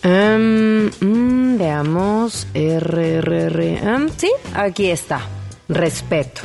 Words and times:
Em, 0.03 0.87
mm, 0.87 1.57
veamos. 1.57 2.47
RRR. 2.53 3.77
Em, 3.77 4.09
sí, 4.17 4.31
aquí 4.55 4.89
está. 4.89 5.21
Respeto. 5.69 6.41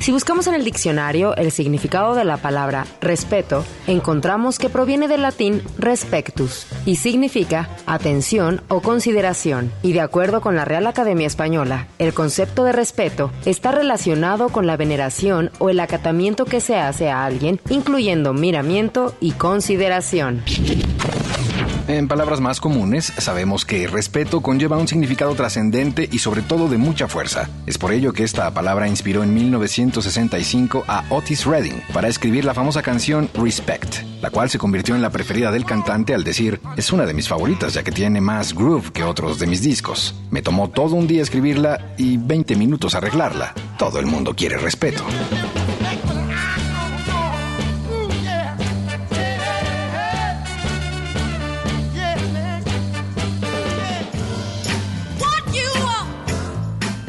Si 0.00 0.12
buscamos 0.12 0.46
en 0.46 0.54
el 0.54 0.64
diccionario 0.64 1.36
el 1.36 1.52
significado 1.52 2.14
de 2.14 2.24
la 2.24 2.38
palabra 2.38 2.86
respeto, 3.02 3.66
encontramos 3.86 4.58
que 4.58 4.70
proviene 4.70 5.08
del 5.08 5.20
latín 5.20 5.62
respectus 5.76 6.66
y 6.86 6.96
significa 6.96 7.68
atención 7.84 8.62
o 8.68 8.80
consideración. 8.80 9.70
Y 9.82 9.92
de 9.92 10.00
acuerdo 10.00 10.40
con 10.40 10.56
la 10.56 10.64
Real 10.64 10.86
Academia 10.86 11.26
Española, 11.26 11.86
el 11.98 12.14
concepto 12.14 12.64
de 12.64 12.72
respeto 12.72 13.30
está 13.44 13.72
relacionado 13.72 14.48
con 14.48 14.66
la 14.66 14.78
veneración 14.78 15.50
o 15.58 15.68
el 15.68 15.78
acatamiento 15.78 16.46
que 16.46 16.62
se 16.62 16.76
hace 16.76 17.10
a 17.10 17.26
alguien, 17.26 17.60
incluyendo 17.68 18.32
miramiento 18.32 19.14
y 19.20 19.32
consideración. 19.32 20.42
En 21.90 22.06
palabras 22.06 22.40
más 22.40 22.60
comunes, 22.60 23.12
sabemos 23.18 23.64
que 23.64 23.88
respeto 23.88 24.42
conlleva 24.42 24.78
un 24.78 24.86
significado 24.86 25.34
trascendente 25.34 26.08
y 26.10 26.20
sobre 26.20 26.40
todo 26.40 26.68
de 26.68 26.78
mucha 26.78 27.08
fuerza. 27.08 27.50
Es 27.66 27.78
por 27.78 27.92
ello 27.92 28.12
que 28.12 28.22
esta 28.22 28.48
palabra 28.54 28.86
inspiró 28.86 29.24
en 29.24 29.34
1965 29.34 30.84
a 30.86 31.02
Otis 31.10 31.46
Redding 31.46 31.82
para 31.92 32.06
escribir 32.06 32.44
la 32.44 32.54
famosa 32.54 32.80
canción 32.82 33.28
Respect, 33.34 34.04
la 34.22 34.30
cual 34.30 34.48
se 34.50 34.58
convirtió 34.58 34.94
en 34.94 35.02
la 35.02 35.10
preferida 35.10 35.50
del 35.50 35.64
cantante 35.64 36.14
al 36.14 36.22
decir, 36.22 36.60
es 36.76 36.92
una 36.92 37.06
de 37.06 37.14
mis 37.14 37.26
favoritas 37.26 37.74
ya 37.74 37.82
que 37.82 37.90
tiene 37.90 38.20
más 38.20 38.54
groove 38.54 38.92
que 38.92 39.02
otros 39.02 39.40
de 39.40 39.48
mis 39.48 39.60
discos. 39.60 40.14
Me 40.30 40.42
tomó 40.42 40.70
todo 40.70 40.94
un 40.94 41.08
día 41.08 41.22
escribirla 41.22 41.94
y 41.98 42.18
20 42.18 42.54
minutos 42.54 42.94
arreglarla. 42.94 43.52
Todo 43.78 43.98
el 43.98 44.06
mundo 44.06 44.32
quiere 44.36 44.58
respeto. 44.58 45.02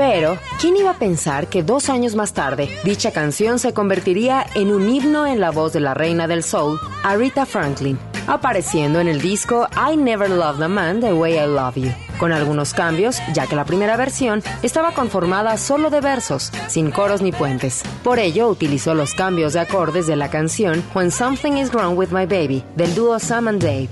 Pero, 0.01 0.39
¿quién 0.59 0.75
iba 0.77 0.89
a 0.89 0.97
pensar 0.97 1.45
que 1.45 1.61
dos 1.61 1.87
años 1.87 2.15
más 2.15 2.33
tarde, 2.33 2.75
dicha 2.83 3.11
canción 3.11 3.59
se 3.59 3.71
convertiría 3.71 4.47
en 4.55 4.71
un 4.71 4.89
himno 4.89 5.27
en 5.27 5.39
la 5.39 5.51
voz 5.51 5.73
de 5.73 5.79
la 5.79 5.93
reina 5.93 6.27
del 6.27 6.41
soul, 6.41 6.79
Aretha 7.03 7.45
Franklin, 7.45 7.99
apareciendo 8.25 8.99
en 8.99 9.07
el 9.07 9.21
disco 9.21 9.67
I 9.75 9.95
Never 9.97 10.27
Loved 10.27 10.63
a 10.63 10.67
Man 10.67 11.01
the 11.01 11.13
Way 11.13 11.35
I 11.35 11.45
Love 11.45 11.75
You, 11.75 11.91
con 12.17 12.31
algunos 12.31 12.73
cambios, 12.73 13.21
ya 13.35 13.45
que 13.45 13.55
la 13.55 13.63
primera 13.63 13.95
versión 13.95 14.41
estaba 14.63 14.91
conformada 14.95 15.55
solo 15.57 15.91
de 15.91 16.01
versos, 16.01 16.51
sin 16.67 16.89
coros 16.89 17.21
ni 17.21 17.31
puentes. 17.31 17.83
Por 18.03 18.17
ello, 18.17 18.47
utilizó 18.47 18.95
los 18.95 19.13
cambios 19.13 19.53
de 19.53 19.59
acordes 19.59 20.07
de 20.07 20.15
la 20.15 20.31
canción 20.31 20.83
When 20.95 21.11
Something 21.11 21.57
Is 21.57 21.71
Wrong 21.71 21.95
with 21.95 22.09
My 22.09 22.25
Baby, 22.25 22.63
del 22.75 22.95
dúo 22.95 23.19
Sam 23.19 23.49
and 23.49 23.61
Dave. 23.61 23.89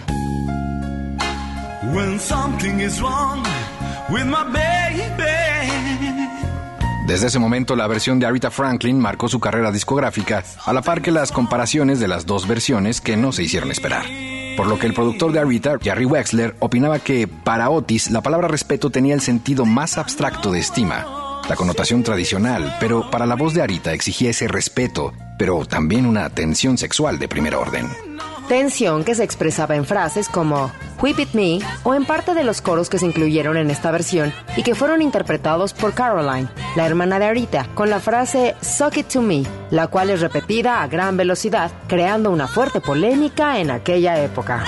When 1.94 2.20
something 2.20 2.80
is 2.80 3.00
wrong 3.00 3.44
with 4.10 4.26
my 4.26 4.44
baby. 4.52 5.49
Desde 7.10 7.26
ese 7.26 7.40
momento, 7.40 7.76
la 7.76 7.88
versión 7.88 8.20
de 8.20 8.28
Aretha 8.28 8.52
Franklin 8.52 9.00
marcó 9.00 9.28
su 9.28 9.40
carrera 9.40 9.72
discográfica, 9.72 10.44
a 10.64 10.74
la 10.74 10.84
par 10.84 11.02
que 11.02 11.12
las 11.12 11.32
comparaciones 11.32 12.00
de 12.00 12.08
las 12.08 12.28
dos 12.28 12.48
versiones 12.48 13.02
que 13.02 13.18
no 13.18 13.32
se 13.32 13.42
hicieron 13.42 13.72
esperar. 13.72 14.06
Por 14.56 14.68
lo 14.68 14.78
que 14.78 14.86
el 14.86 14.94
productor 14.94 15.32
de 15.32 15.40
Aretha, 15.40 15.80
Jerry 15.82 16.06
Wexler, 16.06 16.56
opinaba 16.60 17.00
que 17.00 17.28
para 17.28 17.72
Otis 17.72 18.12
la 18.12 18.22
palabra 18.22 18.48
respeto 18.48 18.92
tenía 18.92 19.16
el 19.16 19.22
sentido 19.22 19.66
más 19.66 19.98
abstracto 19.98 20.52
de 20.52 20.60
estima, 20.60 21.42
la 21.50 21.56
connotación 21.56 22.04
tradicional, 22.04 22.78
pero 22.80 23.10
para 23.10 23.26
la 23.26 23.36
voz 23.36 23.56
de 23.56 23.64
Aretha 23.64 23.94
exigía 23.94 24.30
ese 24.30 24.48
respeto, 24.48 25.14
pero 25.40 25.66
también 25.66 26.06
una 26.06 26.26
atención 26.26 26.78
sexual 26.78 27.18
de 27.18 27.28
primer 27.28 27.56
orden. 27.56 27.88
Tensión 28.50 29.04
que 29.04 29.14
se 29.14 29.24
expresaba 29.24 29.76
en 29.76 29.86
frases 29.86 30.28
como 30.28 30.72
Whip 31.00 31.20
It 31.20 31.34
Me 31.34 31.60
o 31.84 31.94
en 31.94 32.04
parte 32.04 32.34
de 32.34 32.44
los 32.44 32.62
coros 32.62 32.90
que 32.90 32.98
se 32.98 33.06
incluyeron 33.06 33.58
en 33.58 33.70
esta 33.70 33.92
versión 33.92 34.34
y 34.58 34.64
que 34.64 34.74
fueron 34.74 35.04
interpretados 35.04 35.74
por 35.74 35.94
Caroline, 35.94 36.50
la 36.76 36.88
hermana 36.88 37.20
de 37.20 37.26
Arita, 37.26 37.68
con 37.76 37.92
la 37.92 38.00
frase 38.00 38.56
Suck 38.60 38.98
It 38.98 39.08
To 39.10 39.22
Me, 39.22 39.44
la 39.70 39.86
cual 39.86 40.10
es 40.10 40.22
repetida 40.22 40.82
a 40.82 40.88
gran 40.88 41.16
velocidad, 41.16 41.70
creando 41.88 42.32
una 42.32 42.48
fuerte 42.48 42.82
polémica 42.82 43.60
en 43.60 43.70
aquella 43.70 44.20
época. 44.20 44.66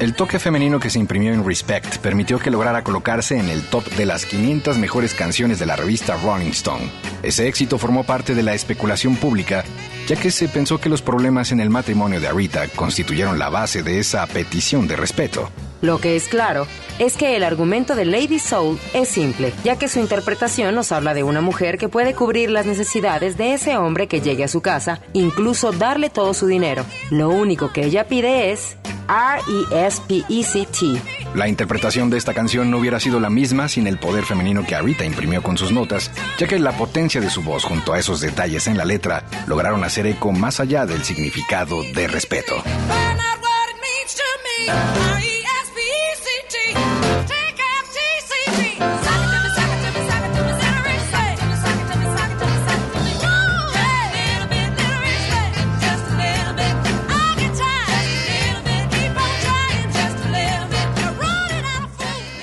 El 0.00 0.14
toque 0.14 0.38
femenino 0.38 0.80
que 0.80 0.88
se 0.88 0.98
imprimió 0.98 1.34
en 1.34 1.44
Respect 1.44 1.98
permitió 1.98 2.38
que 2.38 2.50
lograra 2.50 2.82
colocarse 2.82 3.36
en 3.36 3.50
el 3.50 3.60
top 3.60 3.84
de 3.96 4.06
las 4.06 4.24
500 4.24 4.78
mejores 4.78 5.12
canciones 5.12 5.58
de 5.58 5.66
la 5.66 5.76
revista 5.76 6.16
Rolling 6.16 6.52
Stone. 6.52 6.90
Ese 7.22 7.46
éxito 7.48 7.76
formó 7.76 8.02
parte 8.02 8.34
de 8.34 8.42
la 8.42 8.54
especulación 8.54 9.16
pública, 9.16 9.62
ya 10.08 10.16
que 10.16 10.30
se 10.30 10.48
pensó 10.48 10.80
que 10.80 10.88
los 10.88 11.02
problemas 11.02 11.52
en 11.52 11.60
el 11.60 11.68
matrimonio 11.68 12.18
de 12.18 12.28
Arita 12.28 12.66
constituyeron 12.68 13.38
la 13.38 13.50
base 13.50 13.82
de 13.82 13.98
esa 13.98 14.26
petición 14.26 14.88
de 14.88 14.96
respeto. 14.96 15.50
Lo 15.80 15.98
que 15.98 16.16
es 16.16 16.28
claro 16.28 16.66
es 16.98 17.16
que 17.16 17.36
el 17.36 17.42
argumento 17.42 17.94
de 17.94 18.04
Lady 18.04 18.38
Soul 18.38 18.78
es 18.92 19.08
simple, 19.08 19.52
ya 19.64 19.76
que 19.76 19.88
su 19.88 20.00
interpretación 20.00 20.74
nos 20.74 20.92
habla 20.92 21.14
de 21.14 21.22
una 21.22 21.40
mujer 21.40 21.78
que 21.78 21.88
puede 21.88 22.14
cubrir 22.14 22.50
las 22.50 22.66
necesidades 22.66 23.38
de 23.38 23.54
ese 23.54 23.76
hombre 23.76 24.06
que 24.06 24.20
llegue 24.20 24.44
a 24.44 24.48
su 24.48 24.60
casa, 24.60 25.00
incluso 25.14 25.72
darle 25.72 26.10
todo 26.10 26.34
su 26.34 26.46
dinero. 26.46 26.84
Lo 27.10 27.30
único 27.30 27.72
que 27.72 27.84
ella 27.86 28.06
pide 28.06 28.52
es 28.52 28.76
R-E-S-P-E-C-T. 29.08 31.02
La 31.34 31.48
interpretación 31.48 32.10
de 32.10 32.18
esta 32.18 32.34
canción 32.34 32.70
no 32.70 32.78
hubiera 32.78 33.00
sido 33.00 33.18
la 33.18 33.30
misma 33.30 33.68
sin 33.68 33.86
el 33.86 33.98
poder 33.98 34.24
femenino 34.24 34.66
que 34.66 34.74
Arita 34.74 35.04
imprimió 35.04 35.42
con 35.42 35.56
sus 35.56 35.72
notas, 35.72 36.10
ya 36.38 36.46
que 36.46 36.58
la 36.58 36.72
potencia 36.72 37.20
de 37.20 37.30
su 37.30 37.42
voz 37.42 37.64
junto 37.64 37.92
a 37.92 37.98
esos 37.98 38.20
detalles 38.20 38.66
en 38.66 38.76
la 38.76 38.84
letra 38.84 39.24
lograron 39.46 39.82
hacer 39.84 40.06
eco 40.06 40.32
más 40.32 40.60
allá 40.60 40.86
del 40.86 41.02
significado 41.02 41.82
de 41.94 42.06
respeto. 42.08 42.62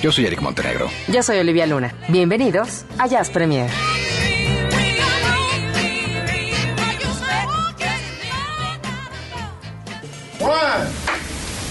Yo 0.08 0.14
soy 0.14 0.26
Eric 0.26 0.40
Montenegro. 0.42 0.90
Yo 1.10 1.22
soy 1.22 1.38
Olivia 1.40 1.66
Luna. 1.66 1.94
Bienvenidos 2.08 2.86
a 2.98 3.08
Jazz 3.08 3.30
Premier. 3.30 3.70
One, 10.40 10.88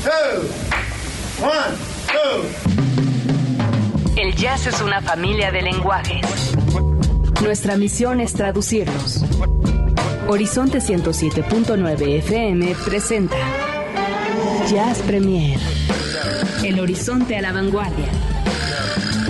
two, 0.04 0.42
one, 1.42 1.76
two. 2.12 2.44
El 4.20 4.34
jazz 4.36 4.66
es 4.66 4.82
una 4.82 5.00
familia 5.00 5.50
de 5.50 5.62
lenguajes. 5.62 6.52
Nuestra 7.42 7.78
misión 7.78 8.20
es 8.20 8.34
traducirlos. 8.34 9.25
Horizonte 10.28 10.80
107.9 10.80 12.19
FM 12.19 12.75
presenta 12.84 13.38
Jazz 14.69 14.98
Premier. 15.06 15.58
El 16.62 16.80
horizonte 16.80 17.36
a 17.36 17.41
la 17.41 17.52
vanguardia. 17.52 18.25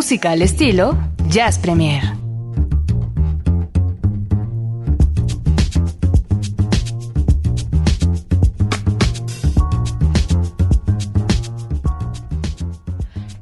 Música 0.00 0.30
al 0.30 0.40
estilo 0.40 0.96
Jazz 1.28 1.58
Premier. 1.58 2.02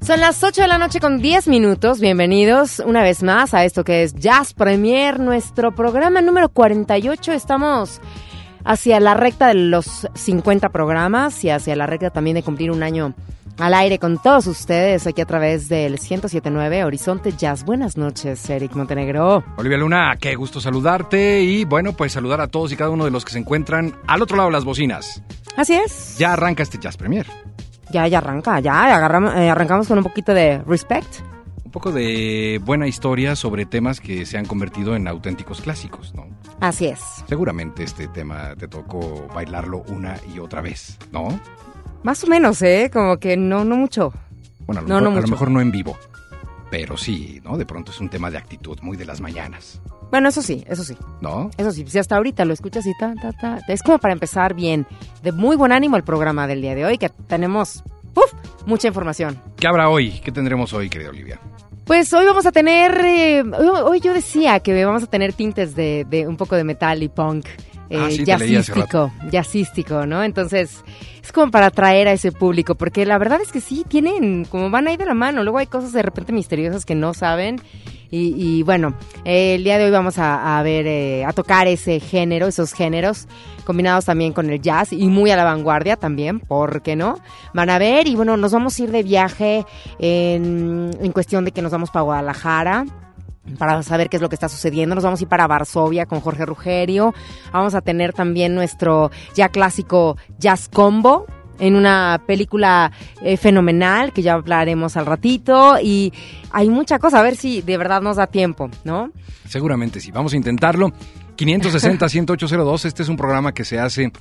Son 0.02 0.18
las 0.18 0.42
8 0.42 0.62
de 0.62 0.66
la 0.66 0.78
noche 0.78 0.98
con 0.98 1.22
10 1.22 1.46
minutos. 1.46 2.00
Bienvenidos 2.00 2.80
una 2.80 3.04
vez 3.04 3.22
más 3.22 3.54
a 3.54 3.64
esto 3.64 3.84
que 3.84 4.02
es 4.02 4.16
Jazz 4.16 4.52
Premier, 4.52 5.20
nuestro 5.20 5.72
programa 5.76 6.22
número 6.22 6.48
48. 6.48 7.34
Estamos 7.34 8.00
hacia 8.64 8.98
la 8.98 9.14
recta 9.14 9.46
de 9.46 9.54
los 9.54 10.08
50 10.12 10.70
programas 10.70 11.44
y 11.44 11.50
hacia 11.50 11.76
la 11.76 11.86
recta 11.86 12.10
también 12.10 12.34
de 12.34 12.42
cumplir 12.42 12.72
un 12.72 12.82
año 12.82 13.14
al 13.58 13.74
aire 13.74 13.98
con 13.98 14.18
todos 14.18 14.46
ustedes 14.46 15.06
aquí 15.06 15.20
a 15.20 15.26
través 15.26 15.68
del 15.68 15.92
1079 15.92 16.84
Horizonte 16.84 17.32
Jazz. 17.32 17.64
Buenas 17.64 17.96
noches, 17.96 18.48
Eric 18.48 18.74
Montenegro. 18.74 19.44
Olivia 19.56 19.78
Luna, 19.78 20.16
qué 20.20 20.34
gusto 20.36 20.60
saludarte 20.60 21.42
y 21.42 21.64
bueno, 21.64 21.92
pues 21.92 22.12
saludar 22.12 22.40
a 22.40 22.48
todos 22.48 22.72
y 22.72 22.76
cada 22.76 22.90
uno 22.90 23.04
de 23.04 23.10
los 23.10 23.24
que 23.24 23.32
se 23.32 23.38
encuentran 23.38 23.94
al 24.06 24.22
otro 24.22 24.36
lado 24.36 24.48
de 24.48 24.52
las 24.52 24.64
bocinas. 24.64 25.22
Así 25.56 25.74
es. 25.74 26.16
Ya 26.18 26.32
arranca 26.34 26.62
este 26.62 26.78
Jazz 26.78 26.96
Premier. 26.96 27.26
Ya, 27.90 28.06
ya 28.06 28.18
arranca, 28.18 28.60
ya 28.60 28.94
agarramos, 28.94 29.34
eh, 29.34 29.50
arrancamos 29.50 29.88
con 29.88 29.98
un 29.98 30.04
poquito 30.04 30.34
de 30.34 30.58
respect. 30.66 31.20
Un 31.64 31.72
poco 31.72 31.90
de 31.92 32.60
buena 32.64 32.86
historia 32.86 33.36
sobre 33.36 33.66
temas 33.66 34.00
que 34.00 34.24
se 34.24 34.38
han 34.38 34.46
convertido 34.46 34.94
en 34.94 35.08
auténticos 35.08 35.60
clásicos, 35.60 36.14
¿no? 36.14 36.26
Así 36.60 36.86
es. 36.86 37.00
Seguramente 37.28 37.82
este 37.82 38.08
tema 38.08 38.54
te 38.56 38.68
tocó 38.68 39.28
bailarlo 39.34 39.84
una 39.88 40.16
y 40.34 40.38
otra 40.38 40.60
vez, 40.60 40.98
¿no? 41.12 41.28
Más 42.02 42.22
o 42.24 42.26
menos, 42.26 42.62
¿eh? 42.62 42.90
Como 42.92 43.18
que 43.18 43.36
no, 43.36 43.64
no 43.64 43.76
mucho. 43.76 44.12
Bueno, 44.66 44.80
a 44.80 44.82
lo, 44.82 44.88
No, 44.88 44.94
mejor, 44.94 45.02
no 45.02 45.08
a 45.08 45.10
lo 45.12 45.20
mucho. 45.20 45.30
mejor 45.32 45.50
no 45.50 45.60
en 45.60 45.70
vivo, 45.70 45.98
pero 46.70 46.96
sí, 46.96 47.40
¿no? 47.44 47.56
De 47.56 47.66
pronto 47.66 47.90
es 47.92 48.00
un 48.00 48.08
tema 48.08 48.30
de 48.30 48.38
actitud 48.38 48.78
muy 48.82 48.96
de 48.96 49.04
las 49.06 49.20
mañanas, 49.20 49.80
Bueno, 50.10 50.28
eso 50.28 50.40
sí, 50.42 50.64
eso 50.68 50.84
sí. 50.84 50.96
¿no? 51.20 51.50
Eso 51.58 51.70
sí, 51.72 51.84
si 51.86 51.98
hasta 51.98 52.16
ahorita 52.16 52.44
lo 52.44 52.54
escuchas 52.54 52.86
y 52.86 52.92
ta, 52.98 53.14
ta, 53.20 53.32
ta. 53.32 53.58
Es 53.68 53.82
como 53.82 53.98
para 53.98 54.14
empezar 54.14 54.54
bien. 54.54 54.86
De 55.22 55.32
muy 55.32 55.56
buen 55.56 55.72
ánimo 55.72 55.96
el 55.96 56.02
programa 56.04 56.46
del 56.46 56.62
día 56.62 56.74
de 56.74 56.84
hoy, 56.86 56.98
que 56.98 57.08
tenemos. 57.08 57.82
Mucha 58.66 58.88
información. 58.88 59.40
¿Qué 59.56 59.66
habrá 59.68 59.88
hoy? 59.88 60.20
¿Qué 60.24 60.32
tendremos 60.32 60.72
hoy, 60.72 60.88
querida 60.90 61.10
Olivia? 61.10 61.38
Pues 61.84 62.12
hoy 62.12 62.26
vamos 62.26 62.44
a 62.46 62.52
tener, 62.52 63.00
eh, 63.04 63.42
hoy, 63.42 63.68
hoy 63.84 64.00
yo 64.00 64.12
decía 64.12 64.60
que 64.60 64.84
vamos 64.84 65.04
a 65.04 65.06
tener 65.06 65.32
tintes 65.32 65.74
de, 65.76 66.04
de 66.08 66.26
un 66.26 66.36
poco 66.36 66.56
de 66.56 66.64
metal 66.64 67.02
y 67.02 67.08
punk. 67.08 67.46
Eh, 67.90 67.98
Ah, 67.98 68.10
sí, 68.10 68.18
leí 68.24 68.30
hace 68.30 68.48
jazzístico, 68.52 69.12
jazzístico, 69.30 70.06
¿no? 70.06 70.22
Entonces, 70.22 70.84
es 71.22 71.32
como 71.32 71.50
para 71.50 71.66
atraer 71.66 72.08
a 72.08 72.12
ese 72.12 72.32
público, 72.32 72.74
porque 72.74 73.06
la 73.06 73.18
verdad 73.18 73.40
es 73.40 73.50
que 73.52 73.60
sí, 73.60 73.84
tienen, 73.88 74.44
como 74.44 74.70
van 74.70 74.88
ahí 74.88 74.96
de 74.96 75.06
la 75.06 75.14
mano, 75.14 75.42
luego 75.42 75.58
hay 75.58 75.66
cosas 75.66 75.92
de 75.92 76.02
repente 76.02 76.32
misteriosas 76.32 76.84
que 76.84 76.94
no 76.94 77.14
saben. 77.14 77.60
Y, 78.10 78.32
y 78.38 78.62
bueno, 78.62 78.94
eh, 79.26 79.56
el 79.56 79.64
día 79.64 79.76
de 79.76 79.84
hoy 79.84 79.90
vamos 79.90 80.18
a, 80.18 80.58
a 80.58 80.62
ver, 80.62 80.86
eh, 80.86 81.26
a 81.26 81.34
tocar 81.34 81.66
ese 81.66 82.00
género, 82.00 82.46
esos 82.46 82.72
géneros, 82.72 83.28
combinados 83.66 84.06
también 84.06 84.32
con 84.32 84.48
el 84.48 84.62
jazz 84.62 84.94
y 84.94 85.06
muy 85.08 85.30
a 85.30 85.36
la 85.36 85.44
vanguardia 85.44 85.96
también, 85.96 86.40
¿por 86.40 86.80
qué 86.80 86.96
no? 86.96 87.18
Van 87.52 87.68
a 87.68 87.78
ver 87.78 88.06
y 88.06 88.16
bueno, 88.16 88.38
nos 88.38 88.52
vamos 88.52 88.78
a 88.78 88.82
ir 88.82 88.90
de 88.92 89.02
viaje 89.02 89.66
en, 89.98 90.90
en 90.98 91.12
cuestión 91.12 91.44
de 91.44 91.52
que 91.52 91.60
nos 91.60 91.70
vamos 91.70 91.90
para 91.90 92.02
Guadalajara 92.04 92.86
para 93.56 93.82
saber 93.82 94.08
qué 94.08 94.16
es 94.16 94.22
lo 94.22 94.28
que 94.28 94.34
está 94.34 94.48
sucediendo. 94.48 94.94
Nos 94.94 95.04
vamos 95.04 95.20
a 95.20 95.22
ir 95.22 95.28
para 95.28 95.46
Varsovia 95.46 96.06
con 96.06 96.20
Jorge 96.20 96.44
Rugerio. 96.44 97.14
Vamos 97.52 97.74
a 97.74 97.80
tener 97.80 98.12
también 98.12 98.54
nuestro 98.54 99.10
ya 99.34 99.48
clásico 99.48 100.16
Jazz 100.38 100.68
Combo 100.68 101.26
en 101.58 101.74
una 101.74 102.22
película 102.26 102.92
eh, 103.22 103.36
fenomenal 103.36 104.12
que 104.12 104.22
ya 104.22 104.34
hablaremos 104.34 104.96
al 104.96 105.06
ratito 105.06 105.78
y 105.82 106.12
hay 106.50 106.68
mucha 106.68 106.98
cosa, 106.98 107.18
a 107.18 107.22
ver 107.22 107.36
si 107.36 107.62
de 107.62 107.76
verdad 107.76 108.00
nos 108.00 108.16
da 108.16 108.26
tiempo, 108.26 108.70
¿no? 108.84 109.10
Seguramente 109.46 110.00
sí, 110.00 110.10
vamos 110.10 110.32
a 110.32 110.36
intentarlo. 110.36 110.92
560-10802, 111.36 112.84
este 112.84 113.02
es 113.02 113.08
un 113.08 113.16
programa 113.16 113.54
que 113.54 113.64
se 113.64 113.78
hace 113.78 114.12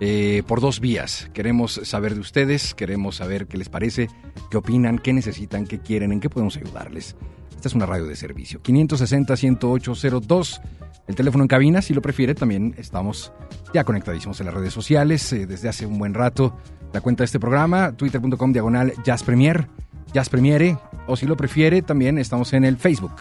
eh, 0.00 0.42
por 0.46 0.60
dos 0.60 0.80
vías. 0.80 1.30
Queremos 1.32 1.80
saber 1.84 2.14
de 2.14 2.20
ustedes, 2.20 2.74
queremos 2.74 3.16
saber 3.16 3.46
qué 3.46 3.56
les 3.56 3.68
parece, 3.68 4.08
qué 4.50 4.56
opinan, 4.56 4.98
qué 4.98 5.12
necesitan, 5.12 5.66
qué 5.66 5.78
quieren, 5.78 6.12
en 6.12 6.20
qué 6.20 6.28
podemos 6.28 6.56
ayudarles. 6.56 7.16
Esta 7.64 7.70
es 7.70 7.76
una 7.76 7.86
radio 7.86 8.04
de 8.04 8.14
servicio. 8.14 8.60
560-10802, 8.62 10.60
el 11.06 11.14
teléfono 11.14 11.44
en 11.44 11.48
cabina, 11.48 11.80
si 11.80 11.94
lo 11.94 12.02
prefiere, 12.02 12.34
también 12.34 12.74
estamos 12.76 13.32
ya 13.72 13.84
conectadísimos 13.84 14.38
en 14.38 14.44
las 14.44 14.54
redes 14.54 14.74
sociales 14.74 15.32
eh, 15.32 15.46
desde 15.46 15.70
hace 15.70 15.86
un 15.86 15.98
buen 15.98 16.12
rato. 16.12 16.54
La 16.92 17.00
cuenta 17.00 17.22
de 17.22 17.24
este 17.24 17.40
programa, 17.40 17.92
twitter.com 17.92 18.52
diagonal 18.52 18.92
Jazz 19.02 19.22
Premier, 19.22 19.66
Jazz 20.12 20.28
Premiere, 20.28 20.76
o 21.06 21.16
si 21.16 21.24
lo 21.24 21.38
prefiere, 21.38 21.80
también 21.80 22.18
estamos 22.18 22.52
en 22.52 22.66
el 22.66 22.76
Facebook 22.76 23.14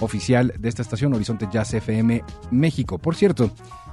oficial 0.00 0.54
de 0.58 0.70
esta 0.70 0.80
estación, 0.80 1.12
Horizonte 1.12 1.46
Jazz 1.52 1.74
FM 1.74 2.24
México. 2.52 2.96
Por 2.96 3.14
cierto, 3.14 3.50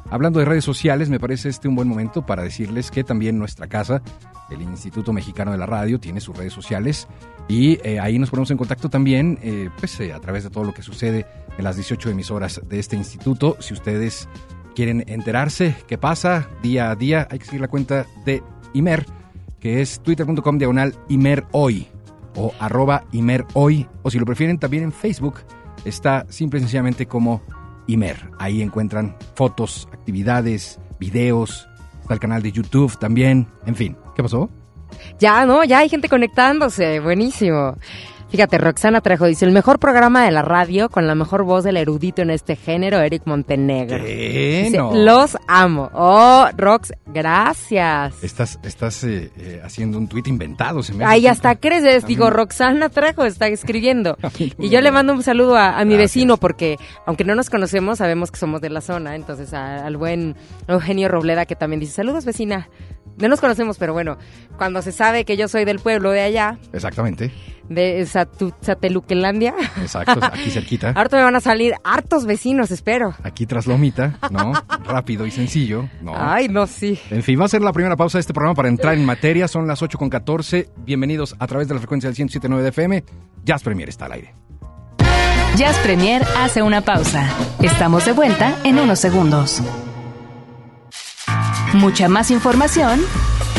hablando 0.09 0.39
de 0.39 0.45
redes 0.45 0.63
sociales, 0.63 1.09
me 1.09 1.19
parece 1.19 1.49
este 1.49 1.67
un 1.67 1.75
buen 1.75 1.87
momento 1.87 2.25
para 2.25 2.43
decirles 2.43 2.91
que 2.91 3.03
también 3.03 3.37
nuestra 3.37 3.67
casa, 3.67 4.01
el 4.49 4.61
Instituto 4.61 5.13
Mexicano 5.13 5.51
de 5.51 5.57
la 5.57 5.65
Radio, 5.65 5.99
tiene 5.99 6.19
sus 6.19 6.35
redes 6.35 6.53
sociales 6.53 7.07
y 7.47 7.79
eh, 7.83 7.99
ahí 7.99 8.17
nos 8.19 8.29
ponemos 8.29 8.51
en 8.51 8.57
contacto 8.57 8.89
también, 8.89 9.39
eh, 9.41 9.69
pues 9.77 9.99
eh, 9.99 10.13
a 10.13 10.19
través 10.19 10.43
de 10.43 10.49
todo 10.49 10.63
lo 10.63 10.73
que 10.73 10.81
sucede 10.81 11.25
en 11.57 11.63
las 11.63 11.75
18 11.75 12.09
emisoras 12.09 12.61
de 12.67 12.79
este 12.79 12.95
instituto. 12.95 13.57
Si 13.59 13.73
ustedes 13.73 14.27
quieren 14.75 15.03
enterarse 15.07 15.75
qué 15.87 15.97
pasa 15.97 16.49
día 16.61 16.91
a 16.91 16.95
día, 16.95 17.27
hay 17.29 17.39
que 17.39 17.45
seguir 17.45 17.61
la 17.61 17.67
cuenta 17.67 18.05
de 18.25 18.41
Imer, 18.73 19.05
que 19.59 19.81
es 19.81 19.99
twitter.com 20.01 20.57
diagonal 20.57 20.95
Imer 21.09 21.45
hoy 21.51 21.87
o 22.35 22.53
arroba 22.59 23.03
Imer 23.11 23.45
hoy, 23.53 23.87
o 24.03 24.09
si 24.09 24.17
lo 24.17 24.25
prefieren 24.25 24.57
también 24.57 24.83
en 24.83 24.91
Facebook 24.91 25.39
está 25.85 26.25
simple 26.29 26.59
y 26.59 26.61
sencillamente 26.61 27.07
como 27.07 27.41
Imer. 27.87 28.29
Ahí 28.39 28.61
encuentran 28.61 29.15
fotos, 29.35 29.87
actividades, 29.91 30.79
videos, 30.99 31.67
está 32.01 32.13
el 32.13 32.19
canal 32.19 32.41
de 32.41 32.51
YouTube 32.51 32.97
también, 32.97 33.47
en 33.65 33.75
fin. 33.75 33.97
¿Qué 34.15 34.23
pasó? 34.23 34.49
Ya, 35.19 35.45
no, 35.45 35.63
ya 35.63 35.79
hay 35.79 35.89
gente 35.89 36.09
conectándose, 36.09 36.99
buenísimo. 36.99 37.77
Fíjate, 38.31 38.57
Roxana 38.57 39.01
Trejo 39.01 39.25
dice, 39.25 39.43
el 39.45 39.51
mejor 39.51 39.77
programa 39.77 40.23
de 40.23 40.31
la 40.31 40.41
radio 40.41 40.87
con 40.89 41.05
la 41.05 41.15
mejor 41.15 41.43
voz 41.43 41.65
del 41.65 41.75
erudito 41.75 42.21
en 42.21 42.29
este 42.29 42.55
género, 42.55 42.99
Eric 42.99 43.23
Montenegro. 43.25 43.97
¿Qué? 44.03 44.61
Dice, 44.65 44.77
No. 44.77 44.93
los 44.95 45.35
amo. 45.49 45.89
Oh, 45.93 46.45
Rox, 46.55 46.93
gracias. 47.07 48.23
Estás, 48.23 48.57
estás 48.63 49.03
eh, 49.03 49.31
eh, 49.35 49.61
haciendo 49.63 49.97
un 49.97 50.07
tuit 50.07 50.27
inventado, 50.27 50.81
se 50.81 50.93
me 50.93 51.03
Ahí 51.03 51.27
hasta 51.27 51.55
crees, 51.55 52.03
A 52.03 52.07
digo, 52.07 52.25
mí- 52.25 52.31
Roxana 52.31 52.87
Trejo 52.89 53.25
está 53.25 53.47
escribiendo. 53.47 54.17
Y 54.57 54.69
yo 54.69 54.79
le 54.79 54.91
mando 54.91 55.11
un 55.13 55.23
saludo 55.23 55.57
a, 55.57 55.77
a 55.79 55.83
mi 55.85 55.95
Gracias. 55.95 55.99
vecino 56.15 56.37
porque, 56.37 56.77
aunque 57.05 57.23
no 57.25 57.35
nos 57.35 57.49
conocemos, 57.49 57.97
sabemos 57.97 58.31
que 58.31 58.39
somos 58.39 58.61
de 58.61 58.69
la 58.69 58.79
zona. 58.81 59.15
Entonces, 59.15 59.53
a- 59.53 59.85
al 59.85 59.97
buen 59.97 60.35
Eugenio 60.69 61.09
Robleda 61.09 61.45
que 61.45 61.55
también 61.57 61.81
dice, 61.81 61.91
saludos 61.93 62.23
vecina. 62.23 62.69
No 63.17 63.27
nos 63.27 63.41
conocemos, 63.41 63.77
pero 63.77 63.91
bueno, 63.91 64.17
cuando 64.57 64.81
se 64.81 64.93
sabe 64.93 65.25
que 65.25 65.35
yo 65.35 65.47
soy 65.49 65.65
del 65.65 65.79
pueblo 65.79 66.11
de 66.11 66.21
allá, 66.21 66.57
Exactamente, 66.71 67.29
de 67.73 68.01
Satu- 68.05 68.53
Sateluquelandia, 68.61 69.53
exacto, 69.81 70.19
aquí 70.21 70.49
cerquita. 70.51 70.91
ahorita 70.95 71.17
me 71.17 71.23
van 71.23 71.35
a 71.35 71.39
salir 71.41 71.73
hartos 71.83 72.25
vecinos, 72.25 72.71
espero. 72.71 73.13
Aquí 73.23 73.45
tras 73.45 73.67
Lomita, 73.67 74.19
¿no? 74.29 74.53
Rápido 74.85 75.25
y 75.25 75.31
sencillo, 75.31 75.87
¿no? 76.01 76.13
Ay, 76.15 76.47
no, 76.49 76.67
sí. 76.67 76.99
En 77.09 77.23
fin, 77.23 77.39
va 77.39 77.45
a 77.45 77.47
ser 77.49 77.61
la 77.61 77.71
primera 77.73 77.95
pausa 77.95 78.17
de 78.17 78.21
este 78.21 78.33
programa 78.33 78.55
para 78.55 78.67
entrar 78.69 78.93
en 78.95 79.05
materia. 79.05 79.47
Son 79.47 79.65
las 79.67 79.81
8 79.81 79.97
con 79.97 80.09
14. 80.09 80.69
Bienvenidos 80.77 81.35
a 81.39 81.47
través 81.47 81.67
de 81.67 81.73
la 81.75 81.79
frecuencia 81.79 82.09
del 82.11 82.17
107.9 82.29 82.61
de 82.61 82.69
FM. 82.69 83.03
Jazz 83.43 83.63
Premier 83.63 83.89
está 83.89 84.05
al 84.05 84.11
aire. 84.13 84.35
Jazz 85.55 85.77
Premier 85.79 86.23
hace 86.37 86.61
una 86.61 86.81
pausa. 86.81 87.27
Estamos 87.61 88.05
de 88.05 88.13
vuelta 88.13 88.55
en 88.63 88.79
unos 88.79 88.99
segundos. 88.99 89.61
Mucha 91.73 92.09
más 92.09 92.31
información, 92.31 92.99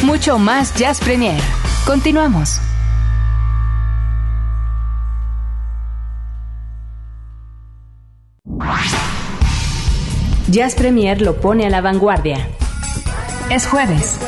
mucho 0.02 0.38
más 0.38 0.74
Jazz 0.74 1.00
Premier. 1.00 1.40
Continuamos. 1.86 2.60
Jazz 10.48 10.74
Premier 10.74 11.20
lo 11.20 11.40
pone 11.40 11.66
a 11.66 11.70
la 11.70 11.80
vanguardia. 11.80 12.46
Es 13.50 13.66
jueves. 13.66 14.18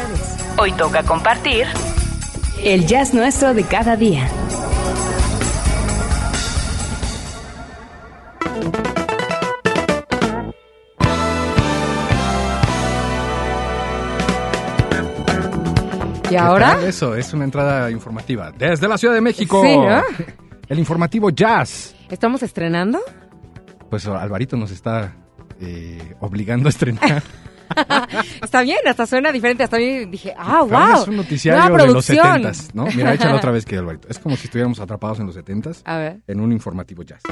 Hoy 0.59 0.73
toca 0.73 1.03
compartir 1.03 1.67
el 2.63 2.87
jazz 2.87 3.13
nuestro 3.13 3.53
de 3.53 3.65
cada 3.65 3.97
día. 3.97 4.29
¿Y 16.25 16.29
¿Qué 16.29 16.39
ahora? 16.39 16.79
Eso, 16.87 17.15
es 17.15 17.33
una 17.33 17.45
entrada 17.45 17.91
informativa. 17.91 18.51
Desde 18.51 18.89
la 18.89 18.97
Ciudad 18.97 19.15
de 19.15 19.21
México. 19.21 19.63
Sí, 19.63 19.77
¿no? 19.77 20.03
El 20.69 20.79
informativo 20.79 21.31
Jazz. 21.31 21.95
¿Estamos 22.09 22.43
estrenando? 22.43 23.01
Pues 23.91 24.07
Alvarito 24.07 24.57
nos 24.57 24.71
está 24.71 25.17
eh, 25.61 26.15
obligando 26.21 26.69
a 26.69 26.71
estrenar. 26.71 27.23
Está 28.43 28.63
bien, 28.63 28.79
hasta 28.87 29.07
suena 29.07 29.33
diferente. 29.33 29.63
Hasta 29.63 29.79
mí 29.79 30.05
dije, 30.07 30.35
ah, 30.37 30.63
wow. 30.63 31.05
un 31.09 31.17
noticiario 31.17 31.63
de 31.63 31.69
los 31.87 32.07
producción. 32.07 32.55
70 32.55 32.75
¿no? 32.75 32.87
Mira, 32.95 33.15
échalo 33.15 33.37
otra 33.37 33.51
vez 33.51 33.65
que 33.65 33.77
Alvarito. 33.77 34.09
Es 34.09 34.19
como 34.19 34.37
si 34.37 34.47
estuviéramos 34.47 34.81
atrapados 34.81 35.21
en 35.21 35.27
los 35.27 35.35
70 35.35 35.71
A 35.85 35.99
ver. 35.99 36.21
en 36.27 36.41
un 36.41 36.53
informativo 36.53 37.03
jazz. 37.03 37.23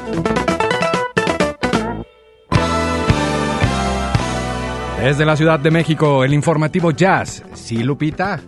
Desde 4.98 5.24
la 5.24 5.36
Ciudad 5.36 5.58
de 5.58 5.70
México, 5.70 6.22
el 6.22 6.32
informativo 6.32 6.92
jazz. 6.92 7.42
Sí, 7.54 7.82
Lupita. 7.82 8.40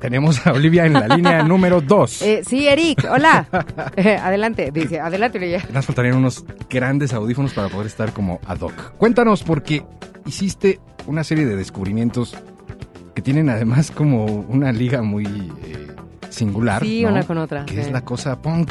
Tenemos 0.00 0.46
a 0.46 0.52
Olivia 0.52 0.86
en 0.86 0.92
la 0.92 1.08
línea 1.08 1.42
número 1.44 1.80
2. 1.80 2.22
Eh, 2.22 2.42
sí, 2.46 2.66
Eric, 2.68 3.04
hola. 3.10 3.46
Eh, 3.96 4.16
adelante, 4.16 4.70
dice, 4.72 5.00
adelante, 5.00 5.38
Olivia. 5.38 5.64
Nos 5.72 5.84
faltarían 5.86 6.16
unos 6.16 6.44
grandes 6.70 7.12
audífonos 7.12 7.52
para 7.52 7.68
poder 7.68 7.86
estar 7.88 8.12
como 8.12 8.40
ad 8.46 8.60
hoc. 8.60 8.92
Cuéntanos, 8.96 9.42
porque 9.42 9.82
hiciste 10.26 10.78
una 11.06 11.24
serie 11.24 11.46
de 11.46 11.56
descubrimientos 11.56 12.36
que 13.14 13.22
tienen 13.22 13.48
además 13.48 13.90
como 13.90 14.24
una 14.26 14.70
liga 14.72 15.02
muy 15.02 15.24
eh, 15.26 15.88
singular. 16.30 16.82
Sí, 16.82 17.02
¿no? 17.02 17.08
una 17.10 17.24
con 17.24 17.38
otra, 17.38 17.64
Que 17.64 17.80
es 17.80 17.90
la 17.90 18.02
cosa 18.04 18.40
punk. 18.40 18.70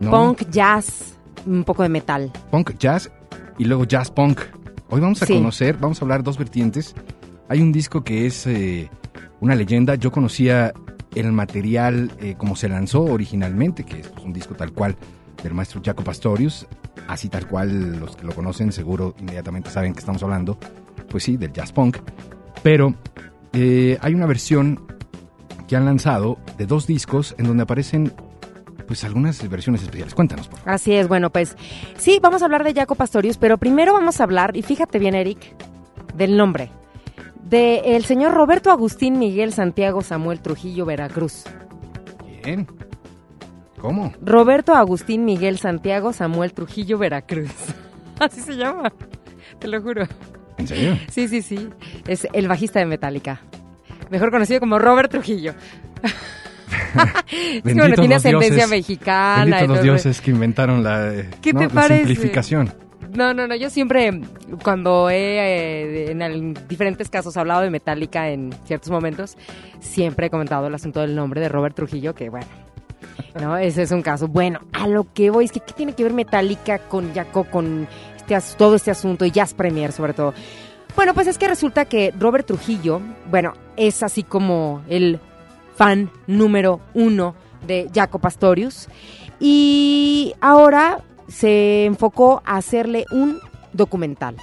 ¿no? 0.00 0.10
Punk, 0.10 0.48
jazz, 0.50 1.16
un 1.44 1.64
poco 1.64 1.82
de 1.82 1.88
metal. 1.90 2.30
Punk, 2.50 2.78
jazz 2.78 3.10
y 3.58 3.64
luego 3.64 3.84
jazz 3.84 4.10
punk. 4.10 4.40
Hoy 4.88 5.00
vamos 5.00 5.22
a 5.22 5.26
Sí. 5.26 5.34
conocer, 5.34 5.76
vamos 5.78 6.00
a 6.00 6.04
hablar 6.04 6.22
dos 6.22 6.38
vertientes. 6.38 6.94
Hay 7.48 7.60
un 7.60 7.72
disco 7.72 8.02
que 8.04 8.26
es 8.26 8.46
eh, 8.46 8.88
una 9.40 9.54
leyenda. 9.54 9.94
Yo 9.94 10.10
conocía 10.10 10.72
el 11.14 11.32
material 11.32 12.10
eh, 12.20 12.34
como 12.36 12.56
se 12.56 12.68
lanzó 12.68 13.02
originalmente, 13.02 13.84
que 13.84 14.00
es 14.00 14.08
pues, 14.08 14.24
un 14.24 14.32
disco 14.32 14.54
tal 14.54 14.72
cual 14.72 14.96
del 15.42 15.54
maestro 15.54 15.80
Jaco 15.84 16.02
Pastorius. 16.02 16.66
Así 17.08 17.28
tal 17.28 17.46
cual, 17.46 18.00
los 18.00 18.16
que 18.16 18.24
lo 18.24 18.34
conocen 18.34 18.72
seguro 18.72 19.14
inmediatamente 19.18 19.70
saben 19.70 19.92
que 19.92 20.00
estamos 20.00 20.22
hablando, 20.22 20.58
pues 21.08 21.24
sí, 21.24 21.36
del 21.36 21.52
jazz 21.52 21.72
punk. 21.72 21.98
Pero 22.62 22.94
eh, 23.52 23.98
hay 24.00 24.14
una 24.14 24.26
versión 24.26 24.86
que 25.68 25.76
han 25.76 25.84
lanzado 25.84 26.38
de 26.56 26.66
dos 26.66 26.86
discos 26.86 27.34
en 27.38 27.46
donde 27.46 27.62
aparecen 27.62 28.12
pues 28.86 29.04
algunas 29.04 29.48
versiones 29.48 29.82
especiales. 29.82 30.14
Cuéntanos, 30.14 30.48
por 30.48 30.58
favor. 30.58 30.74
Así 30.74 30.92
es, 30.92 31.08
bueno, 31.08 31.30
pues 31.30 31.56
sí, 31.96 32.18
vamos 32.22 32.42
a 32.42 32.44
hablar 32.46 32.64
de 32.64 32.74
Jaco 32.74 32.94
Pastorius, 32.94 33.38
pero 33.38 33.58
primero 33.58 33.94
vamos 33.94 34.20
a 34.20 34.24
hablar, 34.24 34.56
y 34.56 34.62
fíjate 34.62 34.98
bien, 34.98 35.14
Eric, 35.14 35.38
del 36.14 36.36
nombre. 36.36 36.70
De 37.44 37.96
el 37.96 38.04
señor 38.04 38.32
Roberto 38.34 38.70
Agustín 38.70 39.18
Miguel 39.18 39.52
Santiago 39.52 40.00
Samuel 40.00 40.40
Trujillo 40.40 40.86
Veracruz. 40.86 41.44
Bien. 42.42 42.66
¿Cómo? 43.80 44.12
Roberto 44.22 44.74
Agustín 44.74 45.24
Miguel 45.24 45.58
Santiago 45.58 46.12
Samuel 46.12 46.54
Trujillo 46.54 46.96
Veracruz. 46.98 47.52
Así 48.18 48.40
se 48.40 48.56
llama, 48.56 48.92
te 49.58 49.68
lo 49.68 49.82
juro. 49.82 50.06
¿En 50.56 50.66
serio? 50.68 50.98
Sí, 51.10 51.28
sí, 51.28 51.42
sí. 51.42 51.68
Es 52.06 52.26
el 52.32 52.48
bajista 52.48 52.78
de 52.78 52.86
Metallica. 52.86 53.40
Mejor 54.10 54.30
conocido 54.30 54.60
como 54.60 54.78
Robert 54.78 55.10
Trujillo. 55.10 55.52
es 57.32 57.62
que 57.62 57.74
bueno, 57.74 57.94
tiene 57.94 58.14
ascendencia 58.14 58.66
mexicana. 58.66 59.44
Benditos 59.44 59.68
los 59.68 59.82
dioses 59.82 60.20
que 60.20 60.30
inventaron 60.30 60.82
la, 60.82 61.12
¿Qué 61.42 61.52
¿no? 61.52 61.60
te 61.60 61.66
la 61.66 61.72
parece? 61.72 62.06
simplificación. 62.06 62.72
No, 63.14 63.32
no, 63.32 63.46
no. 63.46 63.54
Yo 63.54 63.70
siempre, 63.70 64.20
cuando 64.62 65.08
he 65.08 65.38
eh, 65.38 66.10
en 66.10 66.54
diferentes 66.68 67.08
casos 67.08 67.36
hablado 67.36 67.62
de 67.62 67.70
Metallica 67.70 68.28
en 68.28 68.52
ciertos 68.64 68.90
momentos, 68.90 69.36
siempre 69.80 70.26
he 70.26 70.30
comentado 70.30 70.66
el 70.66 70.74
asunto 70.74 71.00
del 71.00 71.14
nombre 71.14 71.40
de 71.40 71.48
Robert 71.48 71.76
Trujillo, 71.76 72.14
que 72.14 72.28
bueno. 72.28 72.46
No, 73.40 73.56
ese 73.58 73.82
es 73.82 73.92
un 73.92 74.02
caso. 74.02 74.26
Bueno, 74.26 74.60
a 74.72 74.88
lo 74.88 75.12
que 75.12 75.30
voy 75.30 75.44
es 75.44 75.52
que 75.52 75.60
¿qué 75.60 75.72
tiene 75.72 75.94
que 75.94 76.02
ver 76.02 76.12
Metallica 76.12 76.78
con 76.78 77.14
Jaco, 77.14 77.44
con 77.44 77.86
este, 78.16 78.36
todo 78.56 78.74
este 78.74 78.90
asunto 78.90 79.24
y 79.24 79.30
Jazz 79.30 79.54
Premier 79.54 79.92
sobre 79.92 80.12
todo? 80.12 80.34
Bueno, 80.96 81.14
pues 81.14 81.26
es 81.26 81.38
que 81.38 81.48
resulta 81.48 81.84
que 81.84 82.12
Robert 82.18 82.46
Trujillo, 82.46 83.00
bueno, 83.30 83.52
es 83.76 84.02
así 84.02 84.22
como 84.22 84.82
el 84.88 85.20
fan 85.76 86.10
número 86.26 86.80
uno 86.94 87.34
de 87.66 87.90
Jaco 87.94 88.18
Pastorius. 88.18 88.88
Y 89.40 90.34
ahora 90.40 90.98
se 91.28 91.84
enfocó 91.84 92.42
a 92.44 92.56
hacerle 92.56 93.06
un 93.10 93.40
documental. 93.72 94.36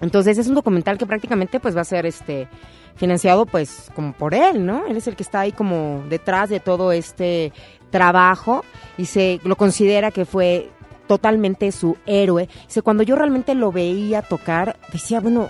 Entonces 0.00 0.38
es 0.38 0.48
un 0.48 0.54
documental 0.54 0.98
que 0.98 1.06
prácticamente 1.06 1.60
pues 1.60 1.76
va 1.76 1.82
a 1.82 1.84
ser 1.84 2.06
este 2.06 2.48
financiado 2.96 3.46
pues 3.46 3.90
como 3.94 4.12
por 4.12 4.34
él, 4.34 4.66
¿no? 4.66 4.86
Él 4.86 4.96
es 4.96 5.06
el 5.06 5.16
que 5.16 5.22
está 5.22 5.40
ahí 5.40 5.52
como 5.52 6.04
detrás 6.08 6.50
de 6.50 6.60
todo 6.60 6.92
este 6.92 7.52
trabajo 7.90 8.64
y 8.98 9.06
se 9.06 9.40
lo 9.44 9.56
considera 9.56 10.10
que 10.10 10.24
fue 10.24 10.70
totalmente 11.06 11.70
su 11.72 11.96
héroe. 12.06 12.48
Cuando 12.82 13.02
yo 13.02 13.16
realmente 13.16 13.54
lo 13.54 13.70
veía 13.70 14.22
tocar, 14.22 14.76
decía, 14.92 15.20
bueno, 15.20 15.48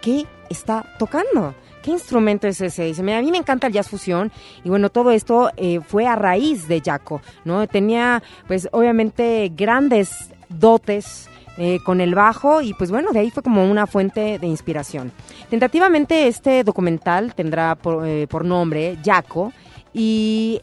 ¿qué 0.00 0.26
está 0.48 0.84
tocando? 0.98 1.54
¿Qué 1.88 1.92
instrumento 1.92 2.46
es 2.46 2.60
ese? 2.60 2.84
Dice, 2.84 3.02
"Mira, 3.02 3.16
a 3.16 3.22
mí 3.22 3.30
me 3.30 3.38
encanta 3.38 3.66
el 3.66 3.72
jazz 3.72 3.88
fusión 3.88 4.30
y 4.62 4.68
bueno, 4.68 4.90
todo 4.90 5.10
esto 5.10 5.50
eh, 5.56 5.80
fue 5.80 6.06
a 6.06 6.16
raíz 6.16 6.68
de 6.68 6.82
Jaco, 6.84 7.22
¿no? 7.46 7.66
Tenía 7.66 8.22
pues 8.46 8.68
obviamente 8.72 9.50
grandes 9.56 10.28
dotes 10.50 11.30
eh, 11.56 11.78
con 11.82 12.02
el 12.02 12.14
bajo 12.14 12.60
y 12.60 12.74
pues 12.74 12.90
bueno, 12.90 13.12
de 13.12 13.20
ahí 13.20 13.30
fue 13.30 13.42
como 13.42 13.64
una 13.64 13.86
fuente 13.86 14.38
de 14.38 14.46
inspiración. 14.46 15.12
Tentativamente 15.48 16.26
este 16.26 16.62
documental 16.62 17.34
tendrá 17.34 17.74
por, 17.74 18.06
eh, 18.06 18.26
por 18.28 18.44
nombre 18.44 18.98
Jaco 19.02 19.54
y 19.94 20.60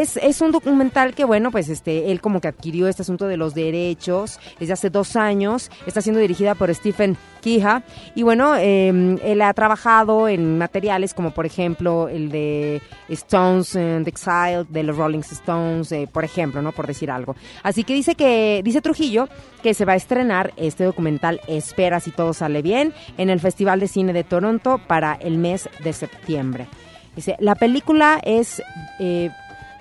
es, 0.00 0.16
es 0.16 0.40
un 0.40 0.50
documental 0.50 1.14
que, 1.14 1.24
bueno, 1.24 1.50
pues 1.50 1.68
este, 1.68 2.10
él 2.10 2.20
como 2.20 2.40
que 2.40 2.48
adquirió 2.48 2.88
este 2.88 3.02
asunto 3.02 3.26
de 3.26 3.36
los 3.36 3.54
derechos 3.54 4.38
desde 4.58 4.72
hace 4.72 4.90
dos 4.90 5.16
años. 5.16 5.70
Está 5.86 6.00
siendo 6.00 6.20
dirigida 6.20 6.54
por 6.54 6.74
Stephen 6.74 7.16
Kija. 7.40 7.82
Y 8.14 8.22
bueno, 8.22 8.56
eh, 8.56 8.88
él 9.22 9.42
ha 9.42 9.52
trabajado 9.54 10.28
en 10.28 10.58
materiales 10.58 11.14
como, 11.14 11.32
por 11.32 11.46
ejemplo, 11.46 12.08
el 12.08 12.30
de 12.30 12.82
Stones 13.08 13.76
and 13.76 14.08
Exile, 14.08 14.64
de 14.68 14.82
los 14.82 14.96
Rolling 14.96 15.20
Stones, 15.20 15.92
eh, 15.92 16.08
por 16.10 16.24
ejemplo, 16.24 16.62
¿no? 16.62 16.72
Por 16.72 16.86
decir 16.86 17.10
algo. 17.10 17.36
Así 17.62 17.84
que 17.84 17.94
dice 17.94 18.14
que, 18.14 18.62
dice 18.64 18.80
Trujillo, 18.80 19.28
que 19.62 19.74
se 19.74 19.84
va 19.84 19.92
a 19.92 19.96
estrenar 19.96 20.52
este 20.56 20.84
documental, 20.84 21.40
espera 21.46 22.00
si 22.00 22.10
todo 22.10 22.32
sale 22.34 22.62
bien, 22.62 22.92
en 23.18 23.30
el 23.30 23.40
Festival 23.40 23.80
de 23.80 23.88
Cine 23.88 24.12
de 24.12 24.24
Toronto 24.24 24.80
para 24.86 25.14
el 25.14 25.38
mes 25.38 25.68
de 25.82 25.92
septiembre. 25.92 26.66
Dice, 27.14 27.36
la 27.38 27.54
película 27.54 28.20
es 28.24 28.60
eh, 28.98 29.30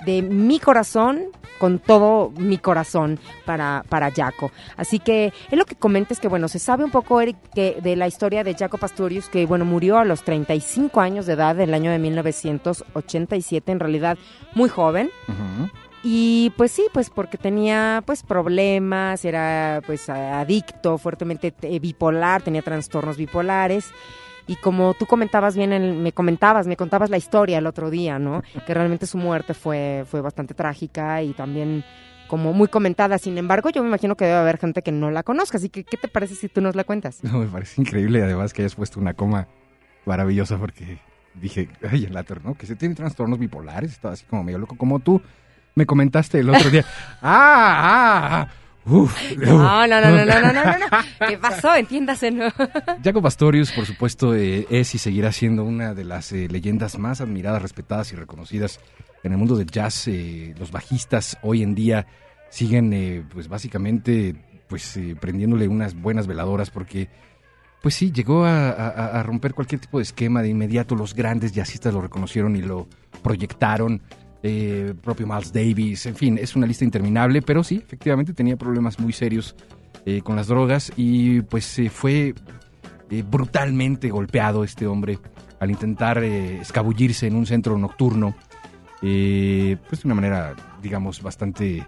de 0.05 0.21
mi 0.21 0.59
corazón 0.59 1.27
con 1.59 1.79
todo 1.79 2.31
mi 2.31 2.57
corazón 2.57 3.19
para, 3.45 3.85
para 3.87 4.11
Jaco. 4.11 4.51
Así 4.75 4.99
que 4.99 5.31
él 5.49 5.59
lo 5.59 5.65
que 5.65 5.75
comenta 5.75 6.13
es 6.13 6.19
que, 6.19 6.27
bueno, 6.27 6.47
se 6.47 6.59
sabe 6.59 6.83
un 6.83 6.91
poco, 6.91 7.21
Eric, 7.21 7.37
que 7.55 7.77
de 7.81 7.95
la 7.95 8.07
historia 8.07 8.43
de 8.43 8.53
Jaco 8.53 8.77
Pastorius, 8.77 9.29
que, 9.29 9.45
bueno, 9.45 9.63
murió 9.63 9.97
a 9.97 10.05
los 10.05 10.23
35 10.23 10.99
años 10.99 11.25
de 11.25 11.33
edad 11.33 11.55
del 11.55 11.73
año 11.73 11.91
de 11.91 11.99
1987, 11.99 13.71
en 13.71 13.79
realidad 13.79 14.17
muy 14.55 14.69
joven. 14.69 15.09
Y 16.03 16.51
pues 16.57 16.73
sí, 16.73 16.83
pues 16.91 17.09
porque 17.09 17.37
tenía 17.37 18.03
pues 18.05 18.23
problemas, 18.23 19.23
era 19.23 19.81
pues 19.85 20.09
adicto, 20.09 20.97
fuertemente 20.97 21.53
eh, 21.61 21.79
bipolar, 21.79 22.41
tenía 22.41 22.61
trastornos 22.61 23.15
bipolares. 23.15 23.91
Y 24.47 24.55
como 24.57 24.93
tú 24.93 25.05
comentabas 25.05 25.55
bien, 25.55 25.71
en- 25.73 26.03
me 26.03 26.11
comentabas, 26.11 26.67
me 26.67 26.75
contabas 26.77 27.09
la 27.09 27.17
historia 27.17 27.57
el 27.59 27.65
otro 27.67 27.89
día, 27.89 28.19
¿no? 28.19 28.41
Que 28.67 28.73
realmente 28.73 29.05
su 29.07 29.17
muerte 29.17 29.53
fue, 29.53 30.05
fue 30.09 30.21
bastante 30.21 30.53
trágica 30.53 31.21
y 31.21 31.33
también 31.33 31.83
como 32.27 32.51
muy 32.53 32.67
comentada. 32.67 33.17
Sin 33.17 33.37
embargo, 33.37 33.69
yo 33.69 33.81
me 33.83 33.87
imagino 33.89 34.15
que 34.15 34.25
debe 34.25 34.37
haber 34.37 34.57
gente 34.57 34.81
que 34.81 34.91
no 34.91 35.11
la 35.11 35.23
conozca. 35.23 35.57
Así 35.57 35.69
que, 35.69 35.83
¿qué 35.83 35.97
te 35.97 36.07
parece 36.07 36.35
si 36.35 36.49
tú 36.49 36.61
nos 36.61 36.75
la 36.75 36.83
cuentas? 36.83 37.23
No, 37.23 37.39
me 37.39 37.45
parece 37.47 37.79
increíble 37.81 38.21
además 38.23 38.53
que 38.53 38.63
hayas 38.63 38.75
puesto 38.75 38.99
una 38.99 39.13
coma 39.13 39.47
maravillosa 40.05 40.57
porque 40.57 40.97
dije, 41.35 41.69
ay, 41.89 42.05
el 42.05 42.13
Later, 42.13 42.43
¿no? 42.43 42.55
Que 42.55 42.65
se 42.65 42.75
tiene 42.75 42.95
trastornos 42.95 43.39
bipolares, 43.39 43.91
estaba 43.91 44.13
así 44.13 44.25
como 44.25 44.43
medio 44.43 44.57
loco, 44.57 44.75
como 44.77 44.99
tú 44.99 45.21
me 45.75 45.85
comentaste 45.85 46.39
el 46.39 46.49
otro 46.49 46.69
día. 46.69 46.83
¡Ah! 47.21 48.47
¡Ah! 48.47 48.47
¡Uf! 48.85 49.15
No, 49.37 49.87
no, 49.87 50.01
no, 50.01 50.11
no, 50.11 50.25
no, 50.25 50.41
no, 50.41 50.53
no, 50.53 50.63
no, 50.63 50.77
no. 50.77 51.27
¿Qué 51.29 51.37
pasó? 51.37 51.73
Entiéndase, 51.75 52.31
¿no? 52.31 52.45
Jaco 53.03 53.21
Pastorius, 53.21 53.71
por 53.71 53.85
supuesto, 53.85 54.35
eh, 54.35 54.67
es 54.69 54.93
y 54.93 54.97
seguirá 54.97 55.31
siendo 55.31 55.63
una 55.63 55.93
de 55.93 56.03
las 56.03 56.31
eh, 56.33 56.47
leyendas 56.49 56.97
más 56.99 57.21
admiradas, 57.21 57.61
respetadas 57.61 58.11
y 58.11 58.15
reconocidas 58.17 58.81
en 59.23 59.31
el 59.31 59.37
mundo 59.37 59.55
del 59.55 59.71
jazz. 59.71 60.07
Eh, 60.09 60.53
los 60.59 60.71
bajistas 60.71 61.37
hoy 61.43 61.63
en 61.63 61.75
día 61.75 62.07
siguen, 62.49 62.91
eh, 62.93 63.23
pues 63.33 63.47
básicamente, 63.47 64.35
pues 64.67 64.97
eh, 64.97 65.15
prendiéndole 65.19 65.67
unas 65.69 65.95
buenas 65.95 66.27
veladoras 66.27 66.69
porque, 66.69 67.07
pues 67.81 67.95
sí, 67.95 68.11
llegó 68.11 68.43
a, 68.43 68.69
a- 68.71 69.19
a 69.19 69.23
romper 69.23 69.53
cualquier 69.53 69.79
tipo 69.79 69.97
de 69.99 70.03
esquema. 70.03 70.41
De 70.41 70.49
inmediato 70.49 70.93
los 70.95 71.13
grandes 71.15 71.53
jazzistas 71.53 71.93
lo 71.93 72.01
reconocieron 72.01 72.55
y 72.57 72.61
lo 72.61 72.87
proyectaron. 73.21 74.01
Eh, 74.45 74.93
propio 75.01 75.25
Miles 75.25 75.53
Davis, 75.53 76.05
en 76.05 76.15
fin, 76.15 76.37
es 76.37 76.53
una 76.55 76.67
lista 76.67 76.83
interminable, 76.83 77.41
pero 77.41 77.63
sí, 77.63 77.77
efectivamente 77.77 78.33
tenía 78.33 78.57
problemas 78.57 78.99
muy 78.99 79.13
serios 79.13 79.55
eh, 80.05 80.21
con 80.21 80.35
las 80.35 80.47
drogas 80.47 80.91
y 80.97 81.39
pues 81.43 81.79
eh, 81.79 81.89
fue 81.89 82.35
eh, 83.09 83.23
brutalmente 83.25 84.09
golpeado 84.09 84.65
este 84.65 84.85
hombre 84.85 85.17
al 85.61 85.71
intentar 85.71 86.21
escabullirse 86.21 87.27
en 87.27 87.37
un 87.37 87.45
centro 87.45 87.77
nocturno, 87.77 88.35
pues 88.99 89.09
de 89.09 90.01
una 90.03 90.15
manera, 90.15 90.53
digamos, 90.81 91.21
bastante 91.21 91.87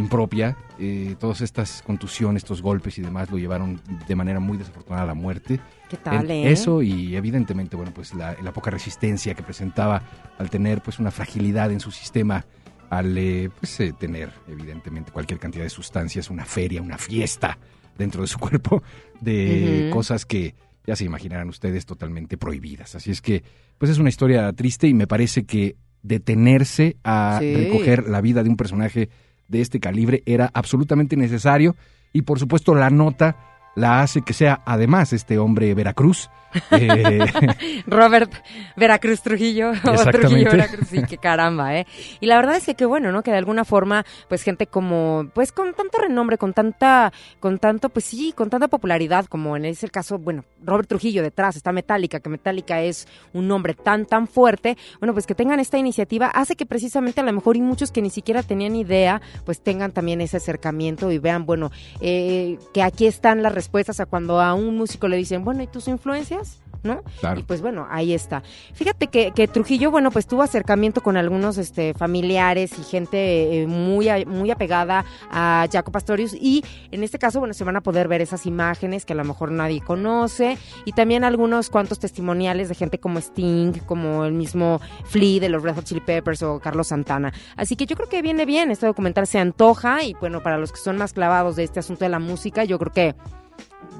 impropia. 0.00 0.56
Eh, 0.78 1.14
todas 1.20 1.40
estas 1.40 1.82
contusiones, 1.82 2.42
estos 2.42 2.60
golpes 2.62 2.98
y 2.98 3.02
demás 3.02 3.30
lo 3.30 3.38
llevaron 3.38 3.80
de 4.08 4.14
manera 4.16 4.40
muy 4.40 4.56
desafortunada 4.58 5.02
a 5.04 5.06
la 5.06 5.14
muerte. 5.14 5.60
¿Qué 5.88 5.96
tal, 5.96 6.30
eh? 6.30 6.50
Eso 6.50 6.82
y 6.82 7.14
evidentemente, 7.16 7.76
bueno, 7.76 7.92
pues 7.94 8.14
la, 8.14 8.36
la 8.42 8.52
poca 8.52 8.70
resistencia 8.70 9.34
que 9.34 9.42
presentaba 9.42 10.02
al 10.38 10.50
tener 10.50 10.82
pues 10.82 10.98
una 10.98 11.10
fragilidad 11.10 11.70
en 11.70 11.80
su 11.80 11.90
sistema, 11.90 12.44
al 12.90 13.16
eh, 13.16 13.50
pues, 13.60 13.78
eh, 13.80 13.92
tener 13.98 14.30
evidentemente 14.48 15.12
cualquier 15.12 15.38
cantidad 15.38 15.64
de 15.64 15.70
sustancias, 15.70 16.30
una 16.30 16.44
feria, 16.44 16.82
una 16.82 16.98
fiesta 16.98 17.58
dentro 17.96 18.22
de 18.22 18.28
su 18.28 18.38
cuerpo, 18.40 18.82
de 19.20 19.90
cosas 19.92 20.24
que 20.26 20.54
ya 20.86 20.96
se 20.96 21.04
imaginarán 21.04 21.48
ustedes 21.48 21.84
totalmente 21.86 22.36
prohibidas. 22.38 22.94
Así 22.94 23.10
es 23.10 23.20
que, 23.20 23.44
pues 23.78 23.90
es 23.90 23.98
una 23.98 24.08
historia 24.08 24.52
triste 24.54 24.88
y 24.88 24.94
me 24.94 25.06
parece 25.06 25.44
que 25.44 25.76
detenerse 26.02 26.96
a 27.04 27.38
Sí. 27.40 27.54
recoger 27.54 28.08
la 28.08 28.20
vida 28.22 28.42
de 28.42 28.48
un 28.48 28.56
personaje 28.56 29.10
de 29.50 29.60
este 29.60 29.80
calibre 29.80 30.22
era 30.24 30.50
absolutamente 30.54 31.16
necesario 31.16 31.76
y 32.12 32.22
por 32.22 32.38
supuesto 32.38 32.74
la 32.74 32.88
nota 32.88 33.36
la 33.76 34.00
hace 34.00 34.22
que 34.22 34.32
sea 34.32 34.62
además 34.64 35.12
este 35.12 35.38
hombre 35.38 35.74
Veracruz. 35.74 36.30
Eh, 36.72 37.24
Robert 37.86 38.32
Veracruz 38.76 39.22
Trujillo. 39.22 39.72
o. 39.84 40.10
Trujillo 40.10 40.50
Veracruz, 40.50 40.88
sí, 40.88 41.02
qué 41.08 41.18
caramba, 41.18 41.76
¿eh? 41.76 41.86
Y 42.20 42.26
la 42.26 42.36
verdad 42.36 42.56
es 42.56 42.66
que 42.66 42.74
qué 42.74 42.86
bueno, 42.86 43.12
¿no? 43.12 43.22
Que 43.22 43.30
de 43.30 43.38
alguna 43.38 43.64
forma, 43.64 44.04
pues 44.28 44.42
gente 44.42 44.66
como, 44.66 45.30
pues 45.34 45.52
con 45.52 45.74
tanto 45.74 45.98
renombre, 45.98 46.38
con 46.38 46.52
tanta, 46.52 47.12
con 47.38 47.58
tanto, 47.58 47.88
pues 47.88 48.04
sí, 48.04 48.32
con 48.34 48.50
tanta 48.50 48.68
popularidad, 48.68 49.26
como 49.26 49.56
en 49.56 49.64
ese 49.64 49.88
caso, 49.88 50.18
bueno, 50.18 50.44
Robert 50.62 50.88
Trujillo 50.88 51.22
detrás, 51.22 51.56
está 51.56 51.72
Metallica, 51.72 52.20
que 52.20 52.28
Metallica 52.28 52.80
es 52.80 53.06
un 53.32 53.48
nombre 53.48 53.74
tan, 53.74 54.06
tan 54.06 54.26
fuerte, 54.26 54.76
bueno, 54.98 55.12
pues 55.12 55.26
que 55.26 55.34
tengan 55.34 55.60
esta 55.60 55.78
iniciativa 55.78 56.26
hace 56.26 56.56
que 56.56 56.66
precisamente 56.66 57.20
a 57.20 57.24
lo 57.24 57.32
mejor 57.32 57.56
y 57.56 57.60
muchos 57.60 57.92
que 57.92 58.02
ni 58.02 58.10
siquiera 58.10 58.42
tenían 58.42 58.76
idea, 58.76 59.20
pues 59.44 59.60
tengan 59.60 59.92
también 59.92 60.20
ese 60.20 60.36
acercamiento 60.38 61.10
y 61.10 61.18
vean, 61.18 61.46
bueno, 61.46 61.70
eh, 62.00 62.58
que 62.72 62.82
aquí 62.82 63.06
están 63.06 63.42
las 63.42 63.54
respuestas 63.54 64.00
a 64.00 64.06
cuando 64.06 64.40
a 64.40 64.54
un 64.54 64.76
músico 64.76 65.08
le 65.08 65.16
dicen, 65.16 65.44
bueno, 65.44 65.62
¿y 65.62 65.66
tus 65.66 65.88
influencias? 65.88 66.39
¿No? 66.82 67.02
Claro. 67.20 67.40
Y 67.40 67.42
pues 67.42 67.60
bueno, 67.60 67.86
ahí 67.90 68.14
está. 68.14 68.42
Fíjate 68.72 69.08
que, 69.08 69.32
que 69.32 69.46
Trujillo, 69.48 69.90
bueno, 69.90 70.10
pues 70.10 70.26
tuvo 70.26 70.42
acercamiento 70.42 71.02
con 71.02 71.18
algunos 71.18 71.58
este, 71.58 71.92
familiares 71.92 72.78
y 72.78 72.82
gente 72.84 73.62
eh, 73.62 73.66
muy, 73.66 74.08
a- 74.08 74.24
muy 74.26 74.50
apegada 74.50 75.04
a 75.30 75.66
Jaco 75.70 75.92
Pastorius 75.92 76.32
y 76.32 76.64
en 76.90 77.02
este 77.04 77.18
caso, 77.18 77.38
bueno, 77.38 77.52
se 77.52 77.64
van 77.64 77.76
a 77.76 77.82
poder 77.82 78.08
ver 78.08 78.22
esas 78.22 78.46
imágenes 78.46 79.04
que 79.04 79.12
a 79.12 79.16
lo 79.16 79.24
mejor 79.24 79.52
nadie 79.52 79.82
conoce 79.82 80.56
y 80.86 80.92
también 80.92 81.22
algunos 81.24 81.68
cuantos 81.68 81.98
testimoniales 81.98 82.70
de 82.70 82.74
gente 82.74 82.98
como 82.98 83.18
Sting, 83.18 83.72
como 83.86 84.24
el 84.24 84.32
mismo 84.32 84.80
Flea 85.04 85.38
de 85.40 85.50
los 85.50 85.62
Red 85.62 85.74
Hot 85.74 85.84
Chili 85.84 86.00
Peppers 86.00 86.42
o 86.42 86.60
Carlos 86.60 86.86
Santana. 86.88 87.32
Así 87.56 87.76
que 87.76 87.84
yo 87.84 87.94
creo 87.94 88.08
que 88.08 88.22
viene 88.22 88.46
bien, 88.46 88.70
este 88.70 88.86
documental 88.86 89.26
se 89.26 89.38
antoja 89.38 90.02
y 90.02 90.14
bueno, 90.14 90.42
para 90.42 90.56
los 90.56 90.72
que 90.72 90.78
son 90.78 90.96
más 90.96 91.12
clavados 91.12 91.56
de 91.56 91.64
este 91.64 91.80
asunto 91.80 92.06
de 92.06 92.08
la 92.08 92.18
música, 92.20 92.64
yo 92.64 92.78
creo 92.78 92.92
que 92.92 93.14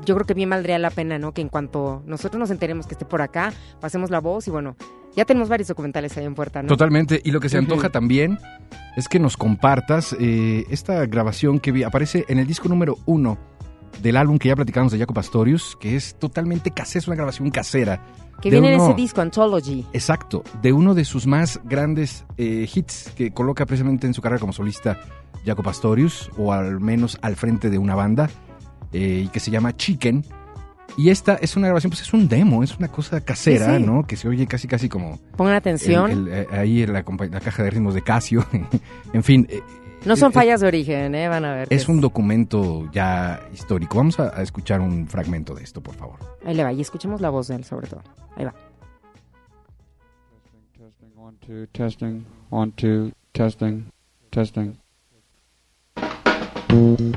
yo 0.04 0.14
creo 0.14 0.26
que 0.26 0.34
bien 0.34 0.50
valdría 0.50 0.78
la 0.78 0.90
pena, 0.90 1.18
¿no? 1.18 1.32
Que 1.32 1.42
en 1.42 1.48
cuanto 1.48 2.02
nosotros 2.06 2.38
nos 2.38 2.50
enteremos 2.50 2.86
que 2.86 2.94
esté 2.94 3.04
por 3.04 3.22
acá, 3.22 3.52
pasemos 3.80 4.10
la 4.10 4.20
voz 4.20 4.48
y 4.48 4.50
bueno, 4.50 4.76
ya 5.16 5.24
tenemos 5.24 5.48
varios 5.48 5.68
documentales 5.68 6.16
ahí 6.16 6.24
en 6.24 6.34
puerta, 6.34 6.62
¿no? 6.62 6.68
Totalmente. 6.68 7.20
Y 7.24 7.30
lo 7.32 7.40
que 7.40 7.48
se 7.48 7.58
antoja 7.58 7.90
también 7.90 8.38
es 8.96 9.08
que 9.08 9.18
nos 9.18 9.36
compartas 9.36 10.16
eh, 10.18 10.64
esta 10.70 11.04
grabación 11.06 11.58
que 11.60 11.72
vi- 11.72 11.82
aparece 11.84 12.24
en 12.28 12.38
el 12.38 12.46
disco 12.46 12.68
número 12.68 12.96
uno 13.06 13.38
del 14.02 14.16
álbum 14.16 14.38
que 14.38 14.48
ya 14.48 14.56
platicamos 14.56 14.92
de 14.92 14.98
Jaco 14.98 15.12
Pastorius, 15.14 15.76
que 15.80 15.96
es 15.96 16.14
totalmente 16.18 16.70
casera, 16.70 17.00
es 17.00 17.06
una 17.08 17.16
grabación 17.16 17.50
casera. 17.50 18.00
Que 18.40 18.48
viene 18.50 18.72
en 18.74 18.80
ese 18.80 18.94
disco, 18.94 19.20
Anthology. 19.20 19.84
Exacto, 19.92 20.42
de 20.62 20.72
uno 20.72 20.94
de 20.94 21.04
sus 21.04 21.26
más 21.26 21.60
grandes 21.64 22.24
eh, 22.38 22.66
hits 22.72 23.12
que 23.14 23.32
coloca 23.32 23.66
precisamente 23.66 24.06
en 24.06 24.14
su 24.14 24.22
carrera 24.22 24.40
como 24.40 24.54
solista 24.54 24.98
Jaco 25.44 25.62
Pastorius, 25.62 26.30
o 26.38 26.52
al 26.52 26.80
menos 26.80 27.18
al 27.20 27.36
frente 27.36 27.68
de 27.68 27.76
una 27.78 27.94
banda, 27.94 28.30
eh, 28.92 29.22
y 29.24 29.28
que 29.28 29.40
se 29.40 29.50
llama 29.50 29.76
Chicken. 29.76 30.24
Y 30.96 31.10
esta 31.10 31.34
es 31.36 31.56
una 31.56 31.68
grabación, 31.68 31.90
pues 31.90 32.02
es 32.02 32.12
un 32.12 32.28
demo, 32.28 32.62
es 32.64 32.76
una 32.76 32.88
cosa 32.88 33.20
casera, 33.20 33.66
Sí, 33.76 33.80
sí. 33.80 33.86
¿no? 33.86 34.04
Que 34.06 34.16
se 34.16 34.28
oye 34.28 34.46
casi, 34.46 34.66
casi 34.66 34.88
como 34.88 35.18
Pongan 35.36 35.54
atención. 35.54 36.10
el- 36.10 36.28
el, 36.28 36.34
eh, 36.34 36.46
ahí 36.50 36.82
en 36.82 36.92
la, 36.92 37.04
caja 37.04 37.62
de 37.62 37.70
ritmos 37.70 37.94
de 37.94 38.02
Casio. 38.02 38.44
en 39.12 39.22
fin. 39.22 39.46
eh, 39.48 39.62
no 40.04 40.16
son 40.16 40.30
es- 40.30 40.34
fallas 40.34 40.60
de 40.60 40.66
origen, 40.66 41.14
¿eh? 41.14 41.28
Van 41.28 41.44
a 41.44 41.54
ver. 41.54 41.68
Es 41.70 41.88
un 41.88 42.00
documento 42.00 42.90
ya 42.92 43.40
histórico. 43.54 43.98
Vamos 43.98 44.18
a, 44.18 44.36
a 44.36 44.42
escuchar 44.42 44.80
un 44.80 45.06
fragmento 45.06 45.54
de 45.54 45.62
esto, 45.62 45.80
por 45.80 45.94
favor. 45.94 46.18
Ahí 46.44 46.54
le 46.54 46.64
va, 46.64 46.72
y 46.72 46.80
escuchemos 46.80 47.20
la 47.20 47.30
voz 47.30 47.48
de 47.48 47.54
él 47.56 47.64
sobre 47.64 47.86
todo. 47.86 48.02
Ahí 48.36 48.44
va. 48.44 48.54
Testing, 50.76 51.12
one, 51.16 51.36
two, 51.46 51.66
testing, 51.72 52.24
one, 52.50 52.72
two, 52.76 53.12
testing, 53.32 53.84
testing. 54.30 54.76
¿Qué 56.70 57.10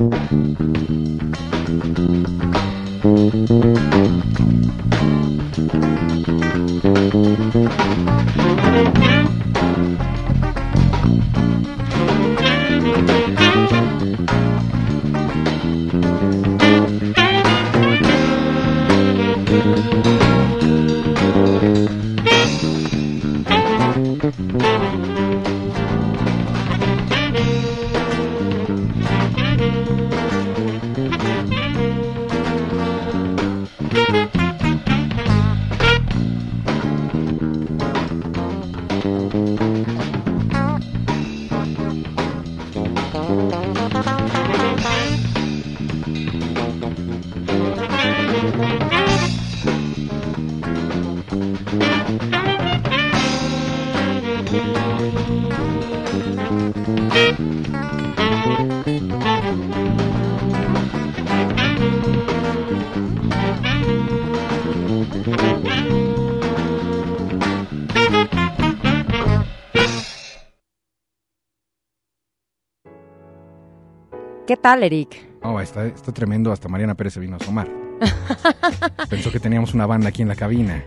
tal, 74.63 74.81
Eric? 74.83 75.29
Oh, 75.43 75.59
está, 75.59 75.85
está 75.85 76.11
tremendo. 76.11 76.51
Hasta 76.51 76.67
Mariana 76.69 76.95
Pérez 76.95 77.13
se 77.13 77.19
vino 77.19 77.35
a 77.35 77.37
asomar. 77.37 77.69
Pensó 79.09 79.31
que 79.31 79.39
teníamos 79.39 79.73
una 79.75 79.85
banda 79.85 80.09
aquí 80.09 80.21
en 80.23 80.27
la 80.29 80.35
cabina 80.35 80.83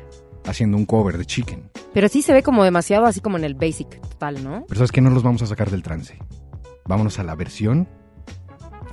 haciendo 0.46 0.76
un 0.76 0.86
cover 0.86 1.18
de 1.18 1.24
Chicken. 1.26 1.70
Pero 1.92 2.08
sí 2.08 2.22
se 2.22 2.32
ve 2.32 2.42
como 2.42 2.64
demasiado 2.64 3.04
así 3.06 3.20
como 3.20 3.36
en 3.36 3.44
el 3.44 3.54
basic 3.54 4.00
total, 4.00 4.42
¿no? 4.42 4.64
Pero 4.66 4.78
sabes 4.78 4.92
que 4.92 5.00
no 5.00 5.10
los 5.10 5.22
vamos 5.22 5.42
a 5.42 5.46
sacar 5.46 5.70
del 5.70 5.82
trance. 5.82 6.18
Vámonos 6.86 7.18
a 7.18 7.22
la 7.24 7.34
versión 7.34 7.86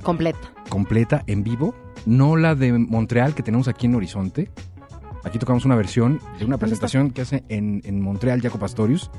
Completa. 0.02 0.52
completa 0.68 1.22
en 1.26 1.42
vivo, 1.44 1.74
no 2.06 2.36
la 2.36 2.54
de 2.54 2.72
Montreal 2.72 3.34
que 3.34 3.42
tenemos 3.42 3.68
aquí 3.68 3.86
en 3.86 3.94
Horizonte. 3.94 4.50
Aquí 5.24 5.38
tocamos 5.38 5.64
una 5.64 5.76
versión 5.76 6.20
de 6.38 6.44
una 6.44 6.58
presentación 6.58 7.10
que 7.10 7.22
hace 7.22 7.44
en, 7.48 7.80
en 7.84 8.00
Montreal 8.02 8.42
Jaco 8.42 8.58
Pastorius, 8.58 9.10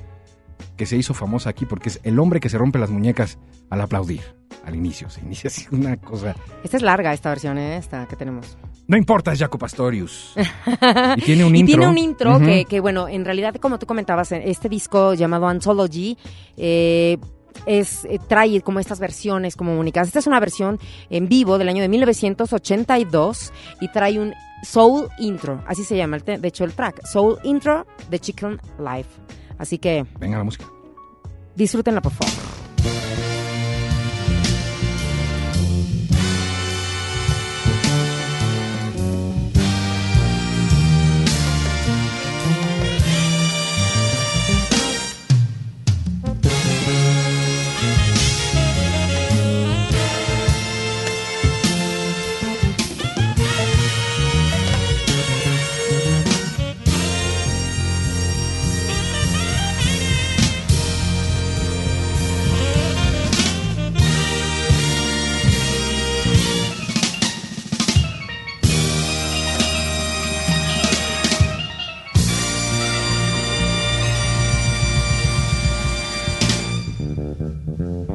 que 0.77 0.85
se 0.85 0.97
hizo 0.97 1.13
famosa 1.13 1.49
aquí 1.49 1.65
porque 1.65 1.89
es 1.89 1.99
el 2.03 2.19
hombre 2.19 2.39
que 2.39 2.49
se 2.49 2.57
rompe 2.57 2.79
las 2.79 2.89
muñecas 2.89 3.37
al 3.69 3.81
aplaudir. 3.81 4.21
Al 4.65 4.75
inicio, 4.75 5.09
se 5.09 5.21
inicia 5.21 5.47
así 5.47 5.65
una 5.71 5.97
cosa. 5.97 6.35
Esta 6.63 6.77
es 6.77 6.83
larga, 6.83 7.13
esta 7.13 7.29
versión, 7.29 7.57
¿eh? 7.57 7.77
Esta 7.77 8.07
que 8.07 8.15
tenemos. 8.15 8.57
No 8.87 8.97
importa, 8.97 9.31
es 9.31 9.39
Jaco 9.39 9.57
Pastorius. 9.59 10.33
y 11.17 11.21
tiene 11.21 11.45
un 11.45 11.55
y 11.55 11.59
intro. 11.59 11.77
tiene 11.77 11.87
un 11.87 11.97
intro 11.97 12.35
Ujú. 12.37 12.45
que, 12.45 12.65
que, 12.65 12.79
bueno, 12.79 13.07
en 13.07 13.25
realidad, 13.25 13.55
como 13.55 13.77
tú 13.79 13.85
comentabas, 13.85 14.31
en 14.31 14.41
este 14.43 14.69
disco 14.69 15.13
llamado 15.13 15.47
Anthology, 15.47 16.17
eh, 16.57 17.17
es, 17.65 18.05
eh, 18.05 18.19
trae 18.27 18.61
como 18.61 18.79
estas 18.79 18.99
versiones 18.99 19.55
como 19.55 19.79
únicas. 19.79 20.07
Esta 20.07 20.19
es 20.19 20.27
una 20.27 20.39
versión 20.39 20.79
en 21.09 21.27
vivo 21.27 21.57
del 21.57 21.69
año 21.69 21.81
de 21.81 21.89
1982 21.89 23.53
y 23.81 23.87
trae 23.89 24.19
un 24.19 24.33
Soul 24.63 25.09
Intro, 25.19 25.63
así 25.67 25.83
se 25.83 25.95
llama, 25.95 26.17
el 26.17 26.41
de 26.41 26.47
hecho, 26.47 26.63
el 26.63 26.73
track, 26.73 27.05
Soul 27.05 27.37
Intro 27.43 27.85
de 28.09 28.19
Chicken 28.19 28.59
Life. 28.79 29.09
Así 29.57 29.77
que 29.77 30.05
Venga 30.19 30.37
la 30.37 30.43
música. 30.43 30.65
disfrútenla, 31.55 32.01
por 32.01 32.11
favor. 32.11 32.33
Mm-hmm. 77.85 78.14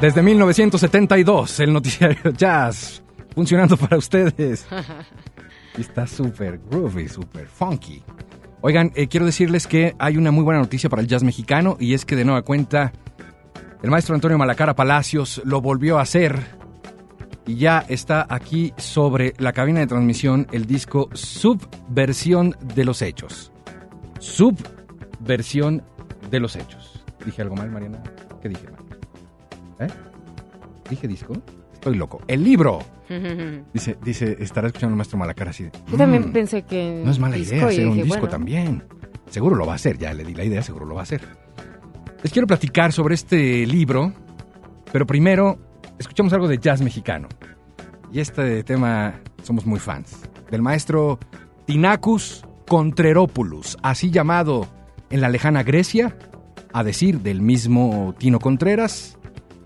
Desde 0.00 0.22
1972, 0.22 1.60
el 1.60 1.74
noticiario 1.74 2.30
Jazz 2.36 3.02
funcionando 3.34 3.76
para 3.76 3.98
ustedes. 3.98 4.66
Y 5.78 5.82
está 5.82 6.04
súper 6.04 6.58
groovy, 6.68 7.08
súper 7.08 7.46
funky. 7.46 8.02
Oigan, 8.60 8.90
eh, 8.96 9.06
quiero 9.06 9.24
decirles 9.24 9.68
que 9.68 9.94
hay 10.00 10.16
una 10.16 10.32
muy 10.32 10.42
buena 10.42 10.58
noticia 10.58 10.90
para 10.90 11.00
el 11.00 11.06
jazz 11.06 11.22
mexicano 11.22 11.76
y 11.78 11.94
es 11.94 12.04
que 12.04 12.16
de 12.16 12.24
nueva 12.24 12.42
cuenta 12.42 12.92
el 13.80 13.88
maestro 13.88 14.16
Antonio 14.16 14.36
Malacara 14.36 14.74
Palacios 14.74 15.40
lo 15.44 15.60
volvió 15.60 16.00
a 16.00 16.02
hacer 16.02 16.40
y 17.46 17.54
ya 17.54 17.84
está 17.88 18.26
aquí 18.28 18.74
sobre 18.78 19.34
la 19.38 19.52
cabina 19.52 19.78
de 19.78 19.86
transmisión 19.86 20.48
el 20.50 20.66
disco 20.66 21.08
Subversión 21.12 22.56
de 22.74 22.84
los 22.84 23.00
Hechos. 23.00 23.52
Subversión 24.18 25.84
de 26.32 26.40
los 26.40 26.56
Hechos. 26.56 27.04
¿Dije 27.24 27.42
algo 27.42 27.54
mal, 27.54 27.70
Mariana? 27.70 28.02
¿Qué 28.42 28.48
dije 28.48 28.68
mal? 28.70 28.79
¿Eh? 29.80 29.88
¿Dije 30.88 31.08
disco? 31.08 31.32
Estoy 31.72 31.96
loco. 31.96 32.20
El 32.28 32.44
libro. 32.44 32.78
Dice, 33.72 33.96
dice, 34.04 34.36
estará 34.38 34.68
escuchando 34.68 34.92
el 34.92 34.96
maestro 34.96 35.18
Malacara 35.18 35.50
así 35.50 35.64
de, 35.64 35.72
Yo 35.90 35.96
también 35.96 36.28
"Mm, 36.28 36.32
pensé 36.32 36.62
que. 36.62 37.02
no 37.04 37.10
es 37.10 37.18
mala 37.18 37.36
idea 37.36 37.66
hacer 37.66 37.86
un 37.86 37.94
dije, 37.94 38.04
disco 38.04 38.20
bueno, 38.20 38.30
también. 38.30 38.84
Seguro 39.30 39.56
lo 39.56 39.66
va 39.66 39.72
a 39.72 39.76
hacer, 39.76 39.98
ya 39.98 40.14
le 40.14 40.22
di 40.24 40.34
la 40.34 40.44
idea, 40.44 40.62
seguro 40.62 40.86
lo 40.86 40.94
va 40.94 41.00
a 41.00 41.02
hacer. 41.04 41.20
Les 42.22 42.32
quiero 42.32 42.46
platicar 42.46 42.92
sobre 42.92 43.14
este 43.16 43.66
libro, 43.66 44.12
pero 44.92 45.06
primero 45.06 45.58
escuchamos 45.98 46.32
algo 46.32 46.46
de 46.46 46.58
jazz 46.58 46.82
mexicano. 46.82 47.26
Y 48.12 48.20
este 48.20 48.62
tema 48.62 49.20
somos 49.42 49.66
muy 49.66 49.78
fans. 49.80 50.20
Del 50.50 50.62
maestro 50.62 51.18
Tinacus 51.64 52.44
Contrerópoulous, 52.68 53.76
así 53.82 54.10
llamado 54.10 54.66
en 55.10 55.20
la 55.20 55.28
lejana 55.28 55.62
Grecia, 55.64 56.16
a 56.72 56.84
decir 56.84 57.20
del 57.20 57.40
mismo 57.42 58.14
Tino 58.18 58.38
Contreras, 58.38 59.18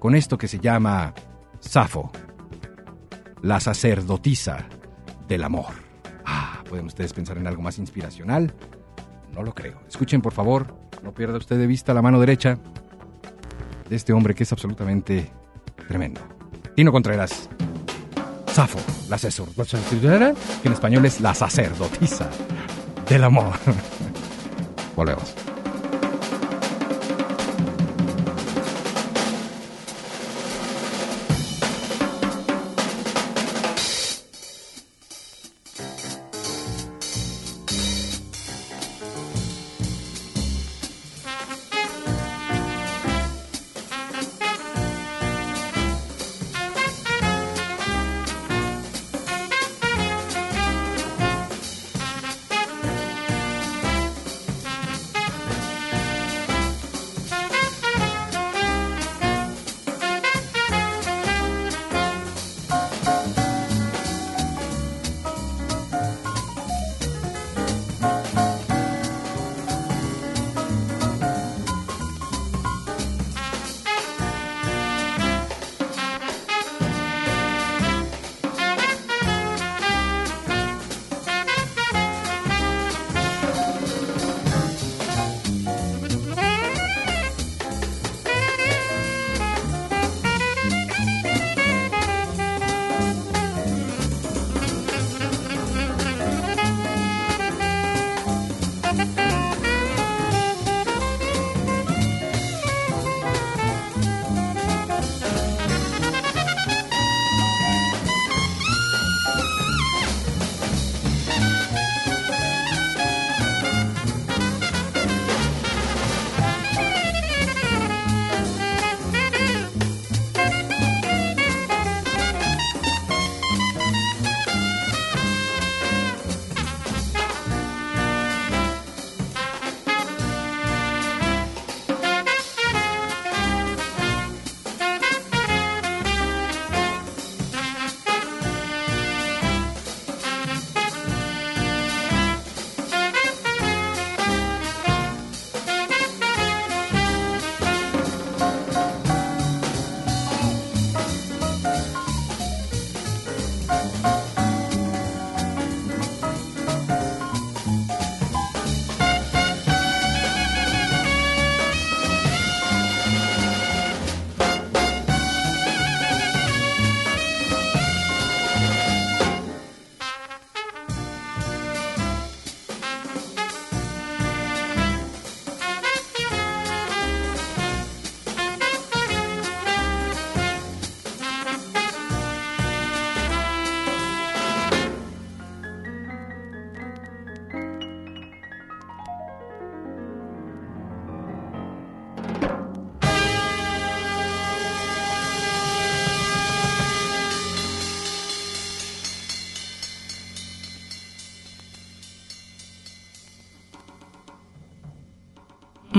con 0.05 0.15
esto 0.15 0.37
que 0.37 0.49
se 0.49 0.59
llama 0.59 1.15
Safo, 1.61 2.13
la 3.41 3.59
sacerdotisa 3.59 4.67
del 5.27 5.43
amor. 5.43 5.73
Ah, 6.27 6.63
¿pueden 6.69 6.85
ustedes 6.85 7.15
pensar 7.15 7.39
en 7.39 7.47
algo 7.47 7.63
más 7.63 7.79
inspiracional? 7.79 8.53
No 9.33 9.43
lo 9.43 9.55
creo. 9.55 9.81
Escuchen, 9.89 10.21
por 10.21 10.35
favor, 10.35 10.77
no 11.03 11.15
pierda 11.15 11.39
usted 11.39 11.57
de 11.57 11.67
vista 11.67 11.95
la 11.95 12.03
mano 12.03 12.21
derecha 12.21 12.59
de 13.89 13.97
este 13.97 14.13
hombre 14.13 14.35
que 14.35 14.43
es 14.43 14.53
absolutamente 14.53 15.33
tremendo. 15.89 16.21
Tino 16.77 16.93
Contreras. 16.93 17.49
Safo, 18.53 18.81
la 19.09 19.17
sacerdotisa, 19.17 20.35
que 20.61 20.69
en 20.69 20.75
español 20.75 21.07
es 21.07 21.23
la 21.23 21.35
sacerdotisa 21.35 22.29
del 23.09 23.25
amor. 23.25 23.55
Volvemos. 24.97 25.44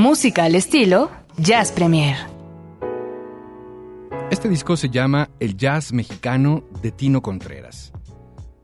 Música 0.07 0.43
al 0.43 0.53
estilo 0.53 1.09
Jazz 1.35 1.71
Premier. 1.71 2.15
Este 4.29 4.47
disco 4.47 4.77
se 4.77 4.91
llama 4.91 5.31
El 5.39 5.57
Jazz 5.57 5.93
Mexicano 5.93 6.63
de 6.83 6.91
Tino 6.91 7.23
Contreras. 7.23 7.91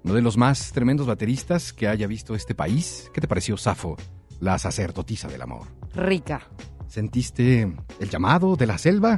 Uno 0.04 0.13
de 0.13 0.21
los 0.21 0.38
más 0.38 0.71
tremendos 0.71 1.08
bateristas 1.08 1.73
que 1.73 1.88
haya 1.88 2.06
visto 2.06 2.36
este 2.36 2.54
país. 2.54 3.10
¿Qué 3.12 3.21
te 3.21 3.27
pareció, 3.27 3.58
Safo, 3.58 3.97
la 4.39 4.60
sacerdotisa 4.60 5.30
del 5.30 5.41
amor? 5.41 5.65
Rica. 5.95 6.43
¿Sentiste 6.88 7.73
el 7.99 8.10
llamado 8.12 8.56
de 8.56 8.67
la 8.67 8.77
selva? 8.77 9.17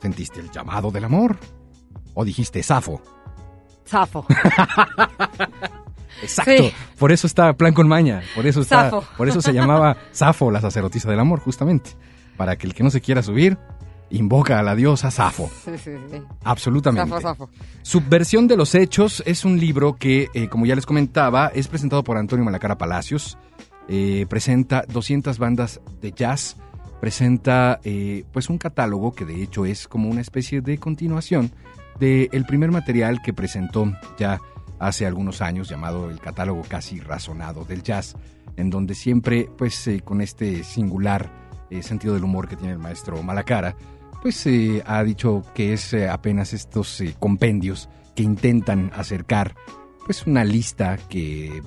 ¿Sentiste 0.00 0.38
el 0.38 0.52
llamado 0.52 0.92
del 0.92 1.04
amor? 1.04 1.36
¿O 2.14 2.24
dijiste 2.24 2.62
Safo? 2.62 3.02
Zafo. 3.84 4.24
Exacto. 6.22 6.62
Sí. 6.62 6.72
Por 6.98 7.12
eso 7.12 7.26
está 7.26 7.52
Plan 7.54 7.74
con 7.74 7.88
Maña. 7.88 8.22
Por 8.34 8.46
eso 8.46 8.60
está. 8.60 8.84
Safo. 8.84 9.04
Por 9.16 9.28
eso 9.28 9.42
se 9.42 9.52
llamaba 9.52 9.96
Safo, 10.12 10.50
la 10.50 10.60
sacerdotisa 10.60 11.10
del 11.10 11.20
amor, 11.20 11.40
justamente. 11.40 11.90
Para 12.36 12.56
que 12.56 12.66
el 12.66 12.74
que 12.74 12.82
no 12.82 12.90
se 12.90 13.00
quiera 13.00 13.22
subir, 13.22 13.58
invoca 14.10 14.58
a 14.58 14.62
la 14.62 14.74
diosa 14.74 15.10
Safo. 15.10 15.50
Sí, 15.64 15.72
sí, 15.78 15.90
sí. 16.10 16.22
Absolutamente. 16.44 17.10
Zafo, 17.10 17.20
zafo. 17.20 17.50
Subversión 17.82 18.46
de 18.46 18.56
los 18.56 18.74
Hechos 18.74 19.22
es 19.26 19.44
un 19.44 19.58
libro 19.58 19.94
que, 19.94 20.28
eh, 20.34 20.48
como 20.48 20.66
ya 20.66 20.74
les 20.74 20.86
comentaba, 20.86 21.48
es 21.54 21.68
presentado 21.68 22.04
por 22.04 22.16
Antonio 22.16 22.44
Malacara 22.44 22.78
Palacios. 22.78 23.38
Eh, 23.88 24.26
presenta 24.28 24.84
200 24.88 25.38
bandas 25.38 25.80
de 26.00 26.12
jazz. 26.12 26.56
Presenta 27.00 27.80
eh, 27.82 28.24
pues 28.32 28.48
un 28.48 28.58
catálogo 28.58 29.12
que 29.12 29.24
de 29.24 29.42
hecho 29.42 29.66
es 29.66 29.88
como 29.88 30.08
una 30.08 30.20
especie 30.20 30.60
de 30.60 30.78
continuación 30.78 31.50
del 31.98 32.44
primer 32.46 32.70
material 32.70 33.22
que 33.22 33.32
presentó 33.32 33.92
ya 34.18 34.40
hace 34.82 35.06
algunos 35.06 35.40
años 35.40 35.68
llamado 35.68 36.10
el 36.10 36.20
catálogo 36.20 36.62
casi 36.68 37.00
razonado 37.00 37.64
del 37.64 37.82
jazz, 37.82 38.16
en 38.56 38.68
donde 38.68 38.94
siempre 38.94 39.48
pues 39.56 39.86
eh, 39.86 40.00
con 40.00 40.20
este 40.20 40.64
singular 40.64 41.42
eh, 41.72 41.82
sentido 41.82 42.12
del 42.12 42.24
humor 42.24 42.48
que 42.48 42.56
tiene 42.56 42.74
el 42.74 42.78
maestro 42.78 43.22
Malacara, 43.22 43.74
pues 44.20 44.46
eh, 44.46 44.82
ha 44.84 45.02
dicho 45.02 45.42
que 45.54 45.72
es 45.72 45.94
eh, 45.94 46.06
apenas 46.06 46.52
estos 46.52 47.02
compendios 47.18 47.88
que 48.14 48.22
intentan 48.22 48.90
acercar 48.94 49.54
pues 50.04 50.26
una 50.26 50.44
lista 50.44 50.98
que 51.08 51.62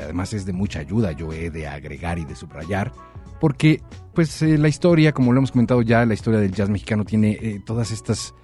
además 0.00 0.32
es 0.32 0.46
de 0.46 0.54
mucha 0.54 0.78
ayuda, 0.78 1.12
yo 1.12 1.30
he 1.30 1.50
de 1.50 1.66
agregar 1.66 2.18
y 2.18 2.24
de 2.24 2.34
subrayar, 2.34 2.92
porque 3.38 3.82
pues 4.14 4.40
la 4.40 4.68
historia, 4.68 5.12
como 5.12 5.34
lo 5.34 5.40
hemos 5.40 5.52
comentado 5.52 5.82
ya, 5.82 6.06
la 6.06 6.14
historia 6.14 6.40
del 6.40 6.52
jazz 6.52 6.70
mexicano 6.70 7.04
tiene 7.04 7.60
todas 7.66 7.90
estas 7.90 8.34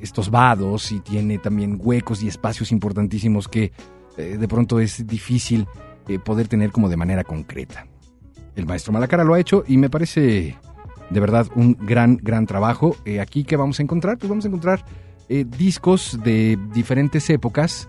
estos 0.00 0.30
vados 0.30 0.92
y 0.92 1.00
tiene 1.00 1.38
también 1.38 1.78
huecos 1.80 2.22
y 2.22 2.28
espacios 2.28 2.72
importantísimos 2.72 3.48
que 3.48 3.72
eh, 4.16 4.36
de 4.38 4.48
pronto 4.48 4.80
es 4.80 5.06
difícil 5.06 5.66
eh, 6.08 6.18
poder 6.18 6.48
tener 6.48 6.70
como 6.70 6.88
de 6.88 6.96
manera 6.96 7.24
concreta. 7.24 7.86
El 8.56 8.66
maestro 8.66 8.92
Malacara 8.92 9.24
lo 9.24 9.34
ha 9.34 9.40
hecho 9.40 9.62
y 9.68 9.76
me 9.76 9.90
parece 9.90 10.56
de 11.10 11.20
verdad 11.20 11.46
un 11.54 11.76
gran, 11.80 12.16
gran 12.16 12.46
trabajo. 12.46 12.96
Eh, 13.04 13.20
aquí, 13.20 13.44
¿qué 13.44 13.56
vamos 13.56 13.78
a 13.78 13.82
encontrar? 13.82 14.18
Pues 14.18 14.28
vamos 14.28 14.44
a 14.44 14.48
encontrar 14.48 14.84
eh, 15.28 15.44
discos 15.44 16.18
de 16.22 16.58
diferentes 16.72 17.28
épocas 17.30 17.88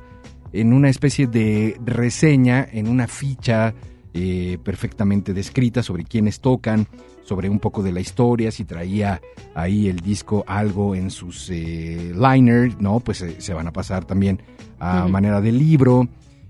en 0.52 0.74
una 0.74 0.90
especie 0.90 1.28
de 1.28 1.80
reseña, 1.86 2.68
en 2.72 2.88
una 2.88 3.08
ficha 3.08 3.74
eh, 4.12 4.57
perfectamente 4.64 5.36
descrita 5.36 5.84
sobre 5.84 6.03
quiénes 6.03 6.39
tocan, 6.39 6.88
sobre 7.24 7.47
un 7.47 7.60
poco 7.60 7.84
de 7.84 7.91
la 7.91 7.99
historia, 7.99 8.49
si 8.49 8.66
traía 8.66 9.22
ahí 9.53 9.88
el 9.88 9.99
disco 9.99 10.43
algo 10.47 10.95
en 10.95 11.12
sus 11.12 11.47
eh, 11.51 12.12
liner, 12.16 12.82
¿no? 12.82 13.01
Pues 13.01 13.22
eh, 13.22 13.36
se 13.38 13.53
van 13.53 13.68
a 13.68 13.72
pasar 13.72 14.05
también 14.05 14.41
a 14.80 15.07
manera 15.07 15.41
de 15.41 15.51
libro. 15.51 16.07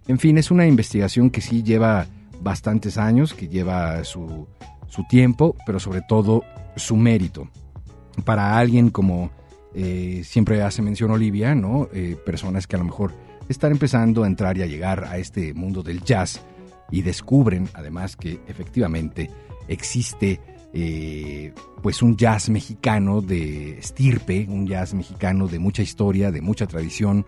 En 0.07 0.19
fin, 0.19 0.37
es 0.37 0.51
una 0.51 0.65
investigación 0.65 1.29
que 1.29 1.41
sí 1.41 1.61
lleva 1.61 2.07
bastantes 2.41 2.97
años, 2.97 3.33
que 3.33 3.49
lleva 3.49 4.05
su, 4.05 4.47
su 4.87 5.03
tiempo, 5.09 5.57
pero 5.65 5.81
sobre 5.81 6.01
todo 6.07 6.45
su 6.77 6.95
mérito. 6.95 7.49
Para 8.23 8.57
alguien 8.57 8.89
como 8.89 9.31
eh, 9.75 10.21
siempre 10.23 10.61
hace 10.61 10.81
mención 10.81 11.11
Olivia, 11.11 11.55
¿no? 11.55 11.89
Personas 12.25 12.67
que 12.67 12.77
a 12.77 12.79
lo 12.79 12.85
mejor 12.85 13.13
están 13.49 13.73
empezando 13.73 14.23
a 14.23 14.27
entrar 14.27 14.57
y 14.57 14.61
a 14.61 14.65
llegar 14.65 15.03
a 15.03 15.17
este 15.17 15.53
mundo 15.53 15.83
del 15.83 16.01
jazz 16.03 16.41
y 16.91 17.01
descubren 17.01 17.69
además 17.73 18.15
que 18.15 18.39
efectivamente 18.47 19.29
existe 19.67 20.39
eh, 20.73 21.53
pues 21.81 22.01
un 22.01 22.15
jazz 22.15 22.49
mexicano 22.49 23.21
de 23.21 23.79
estirpe, 23.79 24.45
un 24.49 24.67
jazz 24.67 24.93
mexicano 24.93 25.47
de 25.47 25.59
mucha 25.59 25.81
historia, 25.81 26.31
de 26.31 26.41
mucha 26.41 26.67
tradición 26.67 27.25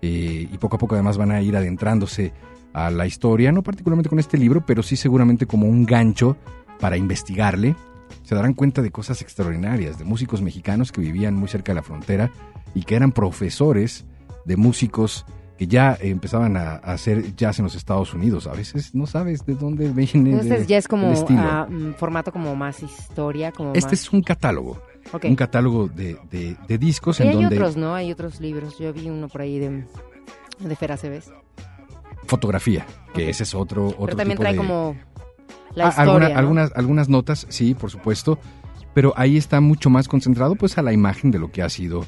eh, 0.00 0.48
y 0.50 0.58
poco 0.58 0.76
a 0.76 0.78
poco 0.78 0.94
además 0.94 1.18
van 1.18 1.32
a 1.32 1.42
ir 1.42 1.56
adentrándose 1.56 2.32
a 2.72 2.90
la 2.90 3.06
historia, 3.06 3.52
no 3.52 3.62
particularmente 3.62 4.08
con 4.08 4.18
este 4.18 4.38
libro, 4.38 4.64
pero 4.64 4.82
sí 4.82 4.96
seguramente 4.96 5.46
como 5.46 5.66
un 5.66 5.84
gancho 5.84 6.36
para 6.80 6.96
investigarle. 6.96 7.74
Se 8.22 8.34
darán 8.34 8.54
cuenta 8.54 8.82
de 8.82 8.90
cosas 8.90 9.20
extraordinarias, 9.22 9.98
de 9.98 10.04
músicos 10.04 10.42
mexicanos 10.42 10.92
que 10.92 11.00
vivían 11.00 11.34
muy 11.34 11.48
cerca 11.48 11.72
de 11.72 11.76
la 11.76 11.82
frontera 11.82 12.30
y 12.74 12.82
que 12.82 12.94
eran 12.94 13.12
profesores 13.12 14.06
de 14.44 14.56
músicos 14.56 15.26
que 15.58 15.66
ya 15.66 15.98
empezaban 16.00 16.56
a, 16.56 16.74
a 16.76 16.92
hacer 16.92 17.34
jazz 17.34 17.58
en 17.58 17.64
los 17.64 17.74
Estados 17.74 18.14
Unidos. 18.14 18.46
A 18.46 18.52
veces 18.52 18.94
no 18.94 19.06
sabes 19.06 19.44
de 19.44 19.54
dónde 19.54 19.88
viene 19.90 20.30
Entonces 20.30 20.66
ya 20.68 20.78
es 20.78 20.86
como 20.88 21.10
estilo. 21.10 21.40
ah, 21.42 21.66
mm, 21.68 21.94
formato 21.94 22.32
como 22.32 22.54
más 22.56 22.82
historia, 22.82 23.50
como 23.52 23.72
este 23.74 23.90
más... 23.90 24.00
es 24.00 24.12
un 24.12 24.22
catálogo, 24.22 24.80
un 25.24 25.34
catálogo 25.36 25.88
de, 25.88 26.16
de- 26.30 26.56
de 26.68 26.78
discos 26.78 27.18
Y 27.18 27.24
en 27.24 27.28
hay 27.30 27.34
donde 27.34 27.56
otros, 27.56 27.76
¿no? 27.76 27.94
Hay 27.94 28.12
otros 28.12 28.40
libros. 28.40 28.78
Yo 28.78 28.92
vi 28.92 29.10
uno 29.10 29.28
por 29.28 29.40
ahí 29.42 29.58
de, 29.58 29.84
de 30.60 30.76
Fer 30.76 30.92
Aceves. 30.92 31.30
fotografía, 32.26 32.86
que 33.14 33.28
ese 33.30 33.42
es 33.42 33.54
otro, 33.54 33.86
otro 33.88 34.04
Pero 34.06 34.16
también 34.16 34.36
tipo 34.36 34.42
trae 34.42 34.52
de- 34.52 34.58
como 34.58 34.96
la 35.74 35.86
Ah, 35.86 35.88
historia, 35.90 36.04
alguna- 36.12 36.28
¿no? 36.28 36.38
algunas, 36.38 36.72
algunas 36.76 37.08
notas, 37.08 37.46
sí, 37.48 37.74
por 37.74 37.90
supuesto, 37.90 38.38
pero 38.94 39.12
ahí 39.16 39.36
está 39.36 39.60
mucho 39.60 39.90
más 39.90 40.08
concentrado 40.08 40.54
pues 40.56 40.78
a 40.78 40.82
la 40.82 40.92
imagen 40.92 41.30
de 41.30 41.38
lo 41.38 41.50
que 41.50 41.62
ha 41.62 41.68
sido 41.68 42.04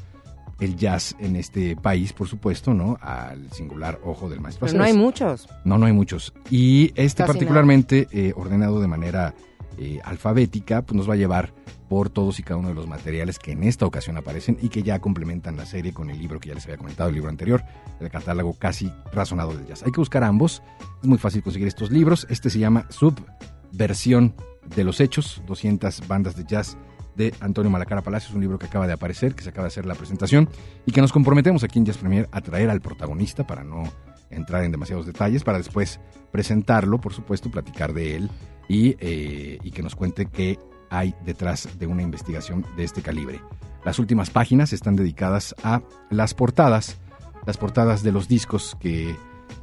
el 0.60 0.76
jazz 0.76 1.16
en 1.18 1.36
este 1.36 1.74
país, 1.76 2.12
por 2.12 2.28
supuesto, 2.28 2.74
¿no? 2.74 2.98
Al 3.00 3.50
singular 3.50 4.00
ojo 4.04 4.28
del 4.28 4.40
maestro. 4.40 4.66
Pero 4.66 4.78
no 4.78 4.84
hay 4.84 4.92
muchos. 4.92 5.48
No, 5.64 5.78
no 5.78 5.86
hay 5.86 5.92
muchos. 5.92 6.32
Y 6.50 6.92
este 6.94 7.22
Casi 7.22 7.32
particularmente, 7.32 8.06
eh, 8.12 8.32
ordenado 8.36 8.80
de 8.80 8.86
manera 8.86 9.34
eh, 9.78 10.00
alfabética, 10.04 10.82
pues 10.82 10.96
nos 10.96 11.08
va 11.08 11.14
a 11.14 11.16
llevar 11.16 11.52
por 11.88 12.08
todos 12.08 12.38
y 12.38 12.44
cada 12.44 12.58
uno 12.60 12.68
de 12.68 12.74
los 12.74 12.86
materiales 12.86 13.38
que 13.38 13.52
en 13.52 13.64
esta 13.64 13.84
ocasión 13.84 14.16
aparecen 14.16 14.56
y 14.60 14.68
que 14.68 14.82
ya 14.82 15.00
complementan 15.00 15.56
la 15.56 15.66
serie 15.66 15.92
con 15.92 16.08
el 16.08 16.18
libro 16.18 16.38
que 16.38 16.50
ya 16.50 16.54
les 16.54 16.64
había 16.64 16.76
comentado, 16.76 17.08
el 17.08 17.16
libro 17.16 17.30
anterior, 17.30 17.64
el 17.98 18.10
catálogo 18.10 18.52
casi 18.52 18.92
razonado 19.12 19.54
del 19.56 19.66
jazz. 19.66 19.82
Hay 19.82 19.90
que 19.90 20.00
buscar 20.00 20.22
ambos, 20.22 20.62
es 21.02 21.08
muy 21.08 21.18
fácil 21.18 21.42
conseguir 21.42 21.66
estos 21.66 21.90
libros. 21.90 22.26
Este 22.30 22.48
se 22.48 22.60
llama 22.60 22.86
Subversión 22.90 24.34
de 24.76 24.84
los 24.84 25.00
Hechos, 25.00 25.42
200 25.46 26.06
bandas 26.06 26.36
de 26.36 26.44
jazz 26.44 26.76
de 27.16 27.34
Antonio 27.40 27.70
Malacara 27.70 28.02
Palacios, 28.02 28.34
un 28.34 28.40
libro 28.40 28.58
que 28.58 28.66
acaba 28.66 28.86
de 28.86 28.92
aparecer, 28.92 29.34
que 29.34 29.42
se 29.42 29.50
acaba 29.50 29.64
de 29.64 29.68
hacer 29.68 29.86
la 29.86 29.94
presentación 29.94 30.48
y 30.86 30.92
que 30.92 31.00
nos 31.00 31.12
comprometemos 31.12 31.64
aquí 31.64 31.78
en 31.78 31.84
Jazz 31.86 31.98
Premier 31.98 32.28
a 32.32 32.40
traer 32.40 32.70
al 32.70 32.80
protagonista 32.80 33.46
para 33.46 33.64
no 33.64 33.84
entrar 34.30 34.64
en 34.64 34.72
demasiados 34.72 35.06
detalles, 35.06 35.44
para 35.44 35.58
después 35.58 36.00
presentarlo, 36.30 37.00
por 37.00 37.12
supuesto, 37.12 37.50
platicar 37.50 37.92
de 37.92 38.16
él 38.16 38.30
y, 38.68 38.96
eh, 39.00 39.58
que 39.74 39.82
nos 39.82 39.96
cuente 39.96 40.26
qué 40.26 40.58
hay 40.90 41.14
detrás 41.24 41.68
de 41.78 41.86
una 41.86 42.02
investigación 42.02 42.64
de 42.76 42.84
este 42.84 43.02
calibre. 43.02 43.40
Las 43.84 43.98
últimas 43.98 44.30
páginas 44.30 44.72
están 44.72 44.96
dedicadas 44.96 45.54
a 45.62 45.82
las 46.10 46.34
portadas, 46.34 46.98
las 47.46 47.56
portadas 47.56 48.02
de 48.02 48.12
los 48.12 48.28
discos 48.28 48.76
que 48.80 49.16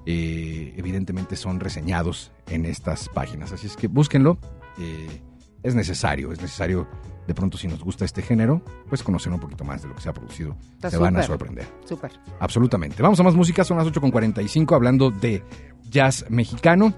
eh, 0.06 0.74
evidentemente 0.78 1.36
son 1.36 1.60
reseñados 1.60 2.32
en 2.50 2.66
estas 2.66 3.10
páginas. 3.10 3.52
Así 3.52 3.68
es 3.68 3.76
que 3.76 3.88
búsquenlo, 3.88 4.38
eh, 4.80 5.22
es 5.64 5.76
necesario, 5.76 6.32
es 6.32 6.42
necesario 6.42 6.88
de 7.28 7.34
pronto 7.34 7.58
si 7.58 7.68
nos 7.68 7.84
gusta 7.84 8.06
este 8.06 8.22
género, 8.22 8.64
pues 8.88 9.04
conocer 9.04 9.34
un 9.34 9.40
poquito 9.40 9.66
más 9.66 9.82
de 9.82 9.90
lo 9.90 9.96
que 9.96 10.02
se 10.02 10.10
ha 10.10 10.14
producido. 10.14 10.56
Está 10.76 10.90
se 10.90 10.98
van 10.98 11.18
a 11.18 11.24
sorprender. 11.24 11.68
Súper. 11.86 12.12
Absolutamente. 12.40 13.04
Vamos 13.04 13.20
a 13.20 13.24
más 13.24 13.36
música, 13.36 13.66
son 13.66 13.78
las 13.78 13.88
8.45 13.88 14.74
hablando 14.74 15.12
de 15.12 15.44
jazz 15.90 16.26
mexicano. 16.30 16.94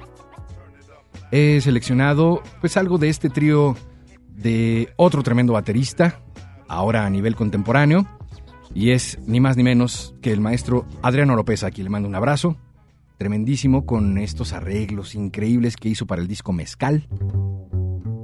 He 1.32 1.60
seleccionado 1.62 2.44
pues 2.62 2.78
algo 2.78 3.00
de 3.00 3.10
este 3.10 3.30
trío 3.30 3.76
de 4.30 4.94
otro 4.96 5.24
tremendo 5.24 5.54
baterista, 5.54 6.22
ahora 6.68 7.06
a 7.06 7.10
nivel 7.10 7.36
contemporáneo, 7.36 8.06
y 8.74 8.92
es 8.92 9.18
ni 9.26 9.40
más 9.40 9.58
ni 9.58 9.64
menos 9.64 10.16
que 10.22 10.32
el 10.32 10.42
maestro 10.42 10.86
Adriano 11.02 11.36
López, 11.36 11.64
a 11.64 11.72
quien 11.72 11.86
le 11.86 11.90
mando 11.90 12.08
un 12.08 12.16
abrazo, 12.16 12.56
tremendísimo 13.18 13.86
con 13.86 14.18
estos 14.20 14.54
arreglos 14.54 15.16
increíbles 15.16 15.76
que 15.76 15.90
hizo 15.90 16.06
para 16.06 16.22
el 16.22 16.28
disco 16.28 16.54
Mezcal, 16.54 17.08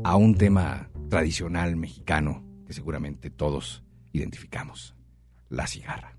a 0.05 0.17
un 0.17 0.35
tema 0.35 0.87
tradicional 1.09 1.75
mexicano 1.75 2.43
que 2.67 2.73
seguramente 2.73 3.31
todos 3.31 3.83
identificamos, 4.11 4.95
la 5.49 5.65
cigarra. 5.65 6.15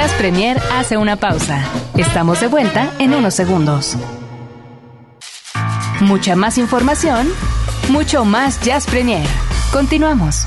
Jazz 0.00 0.14
Premier 0.14 0.56
hace 0.72 0.96
una 0.96 1.16
pausa. 1.16 1.62
Estamos 1.94 2.40
de 2.40 2.46
vuelta 2.46 2.90
en 2.98 3.12
unos 3.12 3.34
segundos. 3.34 3.98
Mucha 6.00 6.34
más 6.36 6.56
información, 6.56 7.28
mucho 7.90 8.24
más 8.24 8.64
Jazz 8.64 8.86
Premier. 8.86 9.26
Continuamos. 9.70 10.46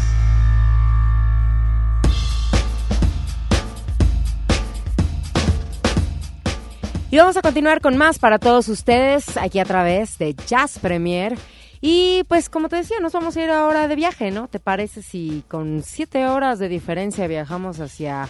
Y 7.12 7.18
vamos 7.18 7.38
a 7.38 7.44
continuar 7.44 7.80
con 7.80 7.96
más 7.96 8.18
para 8.18 8.40
todos 8.40 8.68
ustedes 8.70 9.38
aquí 9.38 9.60
a 9.60 9.66
través 9.66 10.18
de 10.18 10.34
Jazz 10.34 10.80
Premier. 10.80 11.38
Y 11.80 12.24
pues 12.28 12.50
como 12.50 12.70
te 12.70 12.78
decía, 12.78 12.98
nos 13.00 13.14
vamos 13.14 13.38
a 13.38 13.44
ir 13.44 13.52
ahora 13.52 13.88
de 13.88 13.96
viaje, 13.96 14.32
¿no? 14.32 14.48
¿Te 14.48 14.60
parece 14.60 15.04
si 15.04 15.44
con 15.48 15.84
siete 15.84 16.26
horas 16.26 16.58
de 16.58 16.70
diferencia 16.70 17.28
viajamos 17.28 17.80
hacia 17.80 18.28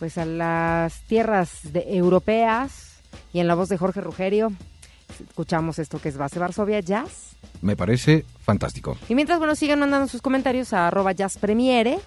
pues 0.00 0.18
a 0.18 0.24
las 0.24 1.02
tierras 1.02 1.60
de- 1.72 1.84
europeas 1.96 2.96
y 3.32 3.38
en 3.38 3.46
la 3.46 3.54
voz 3.54 3.68
de 3.68 3.78
Jorge 3.78 4.00
Rugerio 4.00 4.50
escuchamos 5.28 5.78
esto 5.78 6.00
que 6.00 6.08
es 6.08 6.16
Base 6.16 6.38
Varsovia 6.40 6.80
Jazz? 6.80 7.36
Me 7.62 7.76
parece 7.76 8.24
fantástico. 8.42 8.96
Y 9.08 9.14
mientras, 9.14 9.38
bueno, 9.38 9.54
sigan 9.54 9.78
mandando 9.80 10.08
sus 10.08 10.22
comentarios 10.22 10.72
a 10.72 10.88
arroba 10.88 11.12
jazzpremiere 11.12 11.98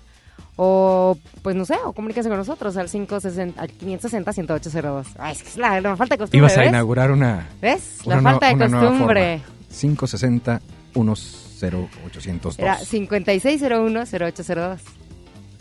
o, 0.55 1.17
pues 1.41 1.55
no 1.55 1.65
sé, 1.65 1.75
o 1.85 1.93
comuníquense 1.93 2.29
con 2.29 2.37
nosotros 2.39 2.75
al, 2.77 2.89
560, 2.89 3.61
al 3.61 3.69
560-10802. 3.77 5.05
Ay, 5.17 5.33
es 5.33 5.43
que 5.43 5.49
es 5.49 5.57
la, 5.57 5.79
la 5.81 5.95
falta 5.95 6.15
de 6.15 6.19
costumbre, 6.19 6.37
Ibas 6.39 6.57
a 6.57 6.61
¿ves? 6.61 6.69
inaugurar 6.69 7.11
una... 7.11 7.47
¿Ves? 7.61 7.99
La 8.05 8.17
una 8.17 8.29
nue- 8.31 8.39
falta 8.39 8.47
de 8.55 8.71
costumbre. 8.71 9.39
forma. 9.39 9.53
560 9.79 10.61
10802. 10.95 12.59
Era 12.59 12.79
5601-0802. 12.79 14.77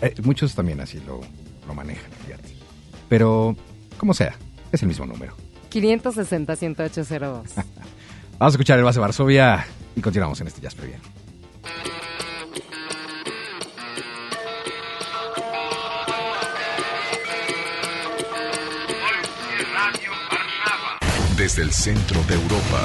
Eh, 0.03 0.15
muchos 0.25 0.55
también 0.55 0.81
así 0.81 1.01
lo, 1.07 1.21
lo 1.67 1.75
manejan. 1.75 2.11
Pero, 3.13 3.55
como 3.99 4.15
sea, 4.15 4.35
es 4.73 4.81
el 4.81 4.89
mismo 4.89 5.05
número. 5.05 5.35
560-10802. 5.71 7.19
Vamos 7.19 7.67
a 8.41 8.47
escuchar 8.49 8.79
el 8.79 8.87
base 8.87 9.01
Varsovia 9.01 9.67
y 9.95 10.01
continuamos 10.01 10.41
en 10.41 10.47
este 10.47 10.63
Jazz 10.63 10.75
Previa. 10.75 10.99
Desde 21.37 21.61
el 21.61 21.71
centro 21.71 22.25
de 22.25 22.35
Europa. 22.35 22.83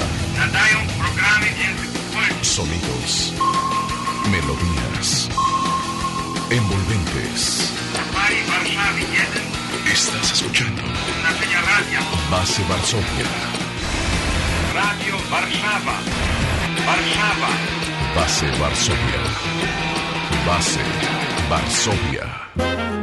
Sonidos. 2.42 3.32
Melodías. 4.30 5.30
Envolventes. 6.50 7.72
Estás 9.98 10.30
escuchando. 10.30 10.80
Base 12.30 12.62
Varsovia. 12.68 13.26
Radio 14.72 15.16
Warszawa. 15.28 15.96
Warszawa. 16.86 17.48
Base 18.14 18.46
Varsovia. 18.60 19.22
Base 20.46 20.80
Varsovia. 21.50 22.97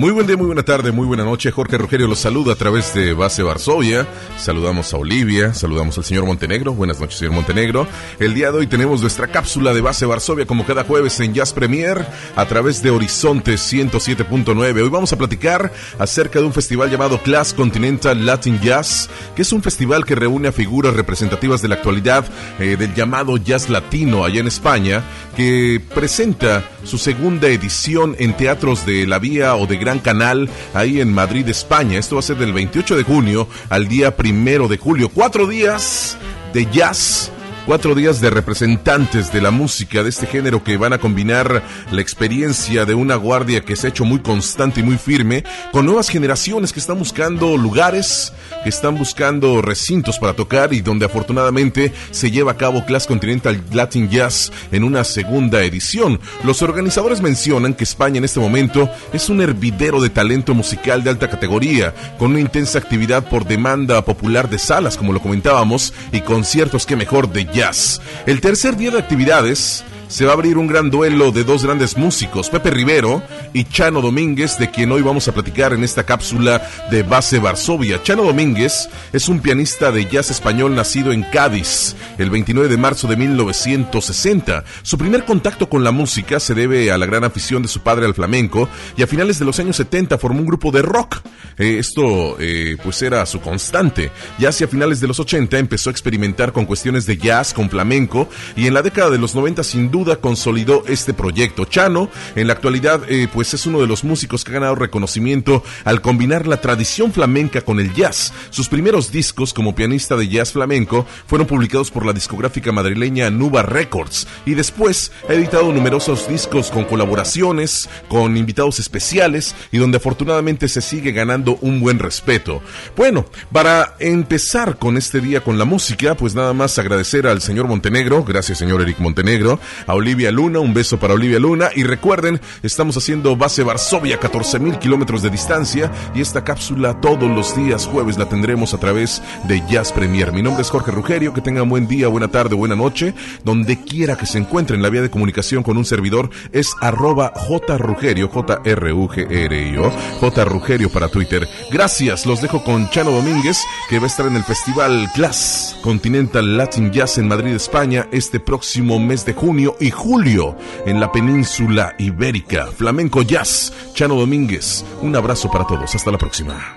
Muy 0.00 0.12
buen 0.12 0.26
día, 0.26 0.38
muy 0.38 0.46
buena 0.46 0.62
tarde, 0.62 0.92
muy 0.92 1.04
buena 1.06 1.24
noche. 1.24 1.50
Jorge 1.50 1.76
Rogerio 1.76 2.06
los 2.06 2.20
saluda 2.20 2.54
a 2.54 2.56
través 2.56 2.94
de 2.94 3.12
Base 3.12 3.42
Varsovia. 3.42 4.06
Saludamos 4.38 4.94
a 4.94 4.96
Olivia, 4.96 5.52
saludamos 5.52 5.98
al 5.98 6.04
señor 6.04 6.24
Montenegro. 6.24 6.72
Buenas 6.72 6.98
noches, 6.98 7.18
señor 7.18 7.34
Montenegro. 7.34 7.86
El 8.18 8.32
día 8.32 8.50
de 8.50 8.56
hoy 8.56 8.66
tenemos 8.66 9.02
nuestra 9.02 9.26
cápsula 9.26 9.74
de 9.74 9.82
Base 9.82 10.06
Varsovia 10.06 10.46
como 10.46 10.64
cada 10.64 10.84
jueves 10.84 11.20
en 11.20 11.34
Jazz 11.34 11.52
Premier 11.52 12.06
a 12.34 12.46
través 12.46 12.82
de 12.82 12.88
Horizonte 12.88 13.56
107.9. 13.56 14.82
Hoy 14.82 14.88
vamos 14.88 15.12
a 15.12 15.18
platicar 15.18 15.70
acerca 15.98 16.38
de 16.38 16.46
un 16.46 16.54
festival 16.54 16.90
llamado 16.90 17.22
Class 17.22 17.52
Continental 17.52 18.24
Latin 18.24 18.58
Jazz, 18.62 19.10
que 19.36 19.42
es 19.42 19.52
un 19.52 19.62
festival 19.62 20.06
que 20.06 20.14
reúne 20.14 20.48
a 20.48 20.52
figuras 20.52 20.94
representativas 20.94 21.60
de 21.60 21.68
la 21.68 21.74
actualidad 21.74 22.24
eh, 22.58 22.76
del 22.78 22.94
llamado 22.94 23.36
jazz 23.36 23.68
latino 23.68 24.24
allá 24.24 24.40
en 24.40 24.46
España, 24.46 25.02
que 25.36 25.78
presenta 25.94 26.64
su 26.84 26.96
segunda 26.96 27.48
edición 27.48 28.16
en 28.18 28.34
teatros 28.34 28.86
de 28.86 29.06
la 29.06 29.18
Vía 29.18 29.56
o 29.56 29.66
de 29.66 29.76
Gran 29.76 29.89
Canal, 29.98 30.48
ahí 30.72 31.00
en 31.00 31.12
Madrid, 31.12 31.48
España. 31.48 31.98
Esto 31.98 32.16
va 32.16 32.20
a 32.20 32.22
ser 32.22 32.36
del 32.36 32.52
28 32.52 32.96
de 32.96 33.02
junio 33.02 33.48
al 33.68 33.88
día 33.88 34.16
primero 34.16 34.68
de 34.68 34.78
julio. 34.78 35.08
Cuatro 35.08 35.46
días 35.46 36.16
de 36.54 36.66
jazz. 36.66 37.32
Cuatro 37.66 37.94
días 37.94 38.20
de 38.20 38.30
representantes 38.30 39.32
de 39.32 39.40
la 39.40 39.50
música 39.50 40.02
de 40.02 40.08
este 40.08 40.26
género 40.26 40.64
que 40.64 40.76
van 40.76 40.92
a 40.92 40.98
combinar 40.98 41.62
la 41.92 42.00
experiencia 42.00 42.84
de 42.84 42.94
una 42.94 43.14
guardia 43.14 43.60
que 43.60 43.76
se 43.76 43.86
ha 43.86 43.90
hecho 43.90 44.04
muy 44.04 44.20
constante 44.20 44.80
y 44.80 44.82
muy 44.82 44.96
firme 44.96 45.44
con 45.70 45.84
nuevas 45.84 46.08
generaciones 46.08 46.72
que 46.72 46.80
están 46.80 46.98
buscando 46.98 47.56
lugares, 47.56 48.32
que 48.64 48.70
están 48.70 48.96
buscando 48.96 49.62
recintos 49.62 50.18
para 50.18 50.32
tocar 50.32 50.72
y 50.72 50.80
donde 50.80 51.04
afortunadamente 51.04 51.92
se 52.10 52.30
lleva 52.30 52.52
a 52.52 52.56
cabo 52.56 52.84
Class 52.86 53.06
Continental 53.06 53.62
Latin 53.72 54.08
Jazz 54.08 54.50
en 54.72 54.82
una 54.82 55.04
segunda 55.04 55.62
edición. 55.62 56.18
Los 56.42 56.62
organizadores 56.62 57.20
mencionan 57.20 57.74
que 57.74 57.84
España 57.84 58.18
en 58.18 58.24
este 58.24 58.40
momento 58.40 58.90
es 59.12 59.28
un 59.28 59.42
hervidero 59.42 60.00
de 60.00 60.10
talento 60.10 60.54
musical 60.54 61.04
de 61.04 61.10
alta 61.10 61.28
categoría, 61.28 61.94
con 62.18 62.32
una 62.32 62.40
intensa 62.40 62.78
actividad 62.78 63.28
por 63.28 63.44
demanda 63.44 64.04
popular 64.04 64.48
de 64.48 64.58
salas, 64.58 64.96
como 64.96 65.12
lo 65.12 65.20
comentábamos, 65.20 65.92
y 66.10 66.22
conciertos 66.22 66.86
que 66.86 66.96
mejor 66.96 67.30
de 67.30 67.49
jazz. 67.52 68.00
El 68.26 68.40
tercer 68.40 68.76
día 68.76 68.90
de 68.90 68.98
actividades 68.98 69.84
se 70.10 70.24
va 70.24 70.32
a 70.32 70.34
abrir 70.34 70.58
un 70.58 70.66
gran 70.66 70.90
duelo 70.90 71.30
de 71.30 71.44
dos 71.44 71.64
grandes 71.64 71.96
músicos, 71.96 72.50
Pepe 72.50 72.70
Rivero 72.70 73.22
y 73.54 73.64
Chano 73.64 74.02
Domínguez, 74.02 74.58
de 74.58 74.68
quien 74.68 74.90
hoy 74.90 75.02
vamos 75.02 75.28
a 75.28 75.32
platicar 75.32 75.72
en 75.72 75.84
esta 75.84 76.02
cápsula 76.02 76.68
de 76.90 77.04
Base 77.04 77.38
Varsovia. 77.38 78.02
Chano 78.02 78.24
Domínguez 78.24 78.88
es 79.12 79.28
un 79.28 79.38
pianista 79.38 79.92
de 79.92 80.06
jazz 80.06 80.30
español 80.30 80.74
nacido 80.74 81.12
en 81.12 81.22
Cádiz 81.22 81.94
el 82.18 82.28
29 82.28 82.68
de 82.68 82.76
marzo 82.76 83.06
de 83.06 83.16
1960. 83.16 84.64
Su 84.82 84.98
primer 84.98 85.24
contacto 85.24 85.68
con 85.68 85.84
la 85.84 85.92
música 85.92 86.40
se 86.40 86.54
debe 86.54 86.90
a 86.90 86.98
la 86.98 87.06
gran 87.06 87.22
afición 87.22 87.62
de 87.62 87.68
su 87.68 87.80
padre 87.80 88.04
al 88.04 88.14
flamenco 88.14 88.68
y 88.96 89.04
a 89.04 89.06
finales 89.06 89.38
de 89.38 89.44
los 89.44 89.60
años 89.60 89.76
70 89.76 90.18
formó 90.18 90.40
un 90.40 90.46
grupo 90.46 90.72
de 90.72 90.82
rock. 90.82 91.20
Eh, 91.56 91.78
esto 91.78 92.36
eh, 92.40 92.76
pues 92.82 93.00
era 93.02 93.24
su 93.26 93.40
constante. 93.40 94.10
Ya 94.40 94.48
hacia 94.48 94.66
finales 94.66 95.00
de 95.00 95.06
los 95.06 95.20
80 95.20 95.56
empezó 95.56 95.88
a 95.88 95.92
experimentar 95.92 96.52
con 96.52 96.66
cuestiones 96.66 97.06
de 97.06 97.16
jazz, 97.16 97.54
con 97.54 97.70
flamenco 97.70 98.28
y 98.56 98.66
en 98.66 98.74
la 98.74 98.82
década 98.82 99.10
de 99.10 99.18
los 99.18 99.36
90 99.36 99.62
sin 99.62 99.90
duda 99.90 99.99
consolidó 100.20 100.82
este 100.86 101.14
proyecto. 101.14 101.64
Chano 101.64 102.08
en 102.34 102.46
la 102.46 102.54
actualidad 102.54 103.02
eh, 103.08 103.28
pues 103.32 103.54
es 103.54 103.66
uno 103.66 103.80
de 103.80 103.86
los 103.86 104.04
músicos 104.04 104.44
que 104.44 104.50
ha 104.50 104.54
ganado 104.54 104.74
reconocimiento 104.74 105.62
al 105.84 106.00
combinar 106.00 106.46
la 106.46 106.60
tradición 106.60 107.12
flamenca 107.12 107.60
con 107.60 107.80
el 107.80 107.92
jazz. 107.94 108.32
Sus 108.50 108.68
primeros 108.68 109.12
discos 109.12 109.52
como 109.52 109.74
pianista 109.74 110.16
de 110.16 110.28
jazz 110.28 110.52
flamenco 110.52 111.06
fueron 111.26 111.46
publicados 111.46 111.90
por 111.90 112.06
la 112.06 112.12
discográfica 112.12 112.72
madrileña 112.72 113.30
Nuba 113.30 113.62
Records 113.62 114.26
y 114.46 114.54
después 114.54 115.12
ha 115.28 115.34
editado 115.34 115.72
numerosos 115.72 116.28
discos 116.28 116.70
con 116.70 116.84
colaboraciones, 116.84 117.88
con 118.08 118.36
invitados 118.36 118.78
especiales 118.78 119.54
y 119.72 119.78
donde 119.78 119.98
afortunadamente 119.98 120.68
se 120.68 120.80
sigue 120.80 121.12
ganando 121.12 121.58
un 121.60 121.80
buen 121.80 121.98
respeto. 121.98 122.62
Bueno, 122.96 123.26
para 123.52 123.96
empezar 123.98 124.78
con 124.78 124.96
este 124.96 125.20
día 125.20 125.42
con 125.42 125.58
la 125.58 125.64
música, 125.64 126.14
pues 126.14 126.34
nada 126.34 126.52
más 126.52 126.78
agradecer 126.78 127.26
al 127.26 127.40
señor 127.40 127.68
Montenegro, 127.68 128.24
gracias 128.24 128.58
señor 128.58 128.82
Eric 128.82 128.98
Montenegro, 128.98 129.58
a 129.90 129.94
Olivia 129.94 130.30
Luna, 130.30 130.60
un 130.60 130.72
beso 130.72 131.00
para 131.00 131.14
Olivia 131.14 131.40
Luna. 131.40 131.70
Y 131.74 131.82
recuerden, 131.82 132.40
estamos 132.62 132.96
haciendo 132.96 133.34
base 133.34 133.64
Varsovia, 133.64 134.20
14 134.20 134.60
mil 134.60 134.78
kilómetros 134.78 135.20
de 135.20 135.30
distancia. 135.30 135.90
Y 136.14 136.20
esta 136.20 136.44
cápsula 136.44 137.00
todos 137.00 137.28
los 137.28 137.56
días 137.56 137.86
jueves 137.86 138.16
la 138.16 138.28
tendremos 138.28 138.72
a 138.72 138.78
través 138.78 139.20
de 139.48 139.60
Jazz 139.68 139.92
Premier. 139.92 140.32
Mi 140.32 140.42
nombre 140.42 140.62
es 140.62 140.70
Jorge 140.70 140.92
Rugerio, 140.92 141.34
que 141.34 141.40
tengan 141.40 141.68
buen 141.68 141.88
día, 141.88 142.06
buena 142.06 142.28
tarde, 142.28 142.54
buena 142.54 142.76
noche, 142.76 143.14
donde 143.44 143.80
quiera 143.82 144.16
que 144.16 144.26
se 144.26 144.38
encuentren, 144.38 144.80
la 144.80 144.90
vía 144.90 145.02
de 145.02 145.10
comunicación 145.10 145.64
con 145.64 145.76
un 145.76 145.84
servidor 145.84 146.30
es 146.52 146.72
arroba 146.80 147.32
jrugerio, 147.34 148.28
J-R-U-G-R-I-O, 148.28 149.90
jrugerio 150.20 150.88
para 150.90 151.08
Twitter. 151.08 151.48
Gracias, 151.72 152.26
los 152.26 152.40
dejo 152.40 152.62
con 152.62 152.88
Chano 152.90 153.10
Domínguez, 153.10 153.58
que 153.88 153.98
va 153.98 154.04
a 154.04 154.06
estar 154.06 154.26
en 154.26 154.36
el 154.36 154.44
Festival 154.44 155.10
Class 155.14 155.76
Continental 155.82 156.56
Latin 156.56 156.92
Jazz 156.92 157.18
en 157.18 157.26
Madrid, 157.26 157.54
España, 157.54 158.06
este 158.12 158.38
próximo 158.38 159.00
mes 159.00 159.24
de 159.24 159.32
junio 159.32 159.76
y 159.80 159.90
julio 159.90 160.56
en 160.86 161.00
la 161.00 161.10
península 161.10 161.94
ibérica. 161.98 162.66
Flamenco 162.66 163.22
Jazz, 163.22 163.72
Chano 163.94 164.14
Domínguez. 164.14 164.84
Un 165.02 165.16
abrazo 165.16 165.50
para 165.50 165.66
todos, 165.66 165.94
hasta 165.94 166.10
la 166.10 166.18
próxima. 166.18 166.76